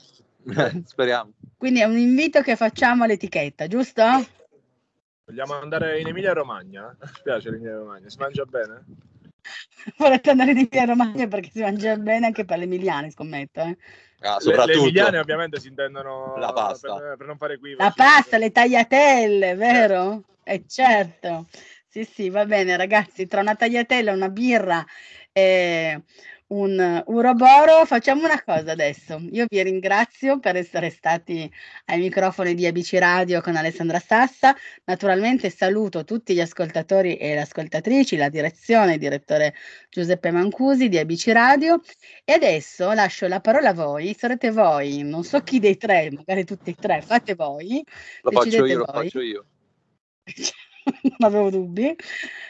Speriamo. 0.85 1.33
Quindi 1.57 1.81
è 1.81 1.85
un 1.85 1.99
invito 1.99 2.41
che 2.41 2.57
facciamo 2.57 3.05
all'etichetta, 3.05 3.67
giusto? 3.67 4.03
Vogliamo 5.27 5.55
andare 5.55 6.01
in 6.01 6.07
Emilia 6.07 6.33
Romagna? 6.33 6.97
Ci 7.15 7.23
piace 7.23 7.51
l'Emilia 7.51 7.77
Romagna? 7.77 8.09
Si 8.09 8.17
mangia 8.19 8.45
bene? 8.45 8.85
Volete 9.99 10.31
andare 10.31 10.55
di 10.55 10.61
Emilia 10.61 10.85
Romagna 10.87 11.27
perché 11.29 11.51
si 11.53 11.61
mangia 11.61 11.97
bene 11.97 12.27
anche 12.27 12.45
per 12.45 12.59
gli 12.59 12.63
emiliani, 12.63 13.11
scommetto. 13.11 13.61
eh. 13.61 13.77
Ah, 14.21 14.31
Le, 14.31 14.37
le 14.37 14.41
soprattutto 14.41 14.79
emiliane 14.79 15.19
ovviamente 15.19 15.61
si 15.61 15.69
intendono 15.69 16.37
La 16.39 16.53
pasta. 16.53 16.95
Per, 16.95 17.17
per 17.19 17.27
non 17.27 17.37
fare 17.37 17.59
qui. 17.59 17.75
La 17.75 17.93
pasta, 17.95 18.39
le 18.39 18.51
tagliatelle, 18.51 19.55
vero? 19.55 20.13
Eh 20.15 20.37
certo. 20.67 21.49
Sì, 21.91 22.05
sì, 22.05 22.29
va 22.29 22.45
bene 22.45 22.77
ragazzi, 22.77 23.27
tra 23.27 23.41
una 23.41 23.55
tagliatella, 23.55 24.13
una 24.13 24.29
birra 24.29 24.85
e 25.33 26.03
un 26.49 27.03
uroboro 27.07 27.85
facciamo 27.85 28.25
una 28.25 28.43
cosa 28.43 28.73
adesso. 28.73 29.21
Io 29.33 29.45
vi 29.49 29.63
ringrazio 29.63 30.39
per 30.39 30.57
essere 30.57 30.91
stati 30.91 31.51
ai 31.87 31.99
microfoni 31.99 32.55
di 32.55 32.67
ABC 32.67 32.95
Radio 32.95 33.41
con 33.41 33.57
Alessandra 33.57 33.99
Sassa. 33.99 34.57
Naturalmente 34.85 35.51
saluto 35.51 36.05
tutti 36.05 36.35
gli 36.35 36.41
ascoltatori 36.41 37.17
e 37.17 37.35
le 37.35 37.41
ascoltatrici, 37.41 38.17
la 38.17 38.29
direzione, 38.29 38.95
il 38.95 38.99
direttore 38.99 39.55
Giuseppe 39.91 40.31
Mancusi 40.31 40.89
di 40.89 40.99
ABC 40.99 41.29
Radio. 41.29 41.81
E 42.25 42.33
adesso 42.33 42.93
lascio 42.93 43.27
la 43.29 43.41
parola 43.41 43.71
a 43.71 43.75
voi, 43.75 44.15
sarete 44.17 44.51
voi, 44.51 45.03
non 45.03 45.25
so 45.25 45.41
chi 45.41 45.59
dei 45.59 45.77
tre, 45.77 46.11
magari 46.11 46.45
tutti 46.45 46.71
e 46.71 46.75
tre, 46.75 47.03
fate 47.03 47.35
voi, 47.35 47.85
lo 48.23 48.31
faccio 48.31 48.65
io, 48.65 48.79
lo 48.79 48.85
voi. 48.91 49.05
faccio 49.05 49.21
io. 49.21 49.45
non 51.19 51.31
avevo 51.31 51.51
dubbi. 51.51 51.95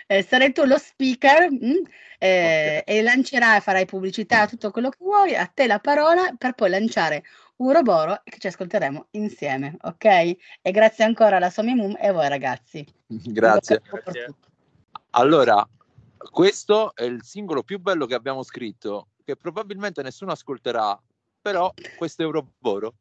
Eh, 0.07 0.23
sarai 0.23 0.53
tu 0.53 0.65
lo 0.65 0.79
speaker 0.79 1.51
mm, 1.51 1.85
eh, 2.19 2.83
e 2.87 3.03
lancerai, 3.03 3.61
farai 3.61 3.85
pubblicità, 3.85 4.47
tutto 4.47 4.71
quello 4.71 4.91
che 4.91 4.99
vuoi, 5.01 5.35
a 5.35 5.47
te 5.47 5.67
la 5.67 5.79
parola 5.79 6.35
per 6.37 6.55
poi 6.55 6.71
lanciare 6.71 7.25
Uroboro 7.57 8.21
che 8.25 8.39
ci 8.39 8.47
ascolteremo 8.47 9.09
insieme, 9.13 9.77
ok? 9.81 10.05
E 10.05 10.71
grazie 10.71 11.05
ancora 11.05 11.37
alla 11.37 11.51
Somi 11.51 11.75
Mum 11.75 11.97
e 12.01 12.07
a 12.09 12.13
voi 12.13 12.29
ragazzi. 12.29 12.87
Grazie. 13.07 13.83
Grazie. 13.83 14.35
Allora, 15.11 15.67
questo 16.31 16.95
è 16.95 17.03
il 17.03 17.25
singolo 17.25 17.65
più 17.65 17.81
bello 17.81 18.07
che 18.07 18.15
abbiamo 18.15 18.45
scritto, 18.45 19.09
che 19.25 19.35
probabilmente 19.35 20.03
nessuno 20.03 20.31
ascolterà, 20.31 21.01
però 21.41 21.73
questo 21.97 22.23
è 22.23 22.27
Euroboro. 22.27 22.95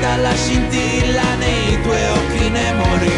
Dalla 0.00 0.34
scintilla 0.34 1.34
nei 1.38 1.80
tuoi 1.82 2.04
occhi 2.04 2.48
ne 2.50 2.72
morirò 2.72 3.17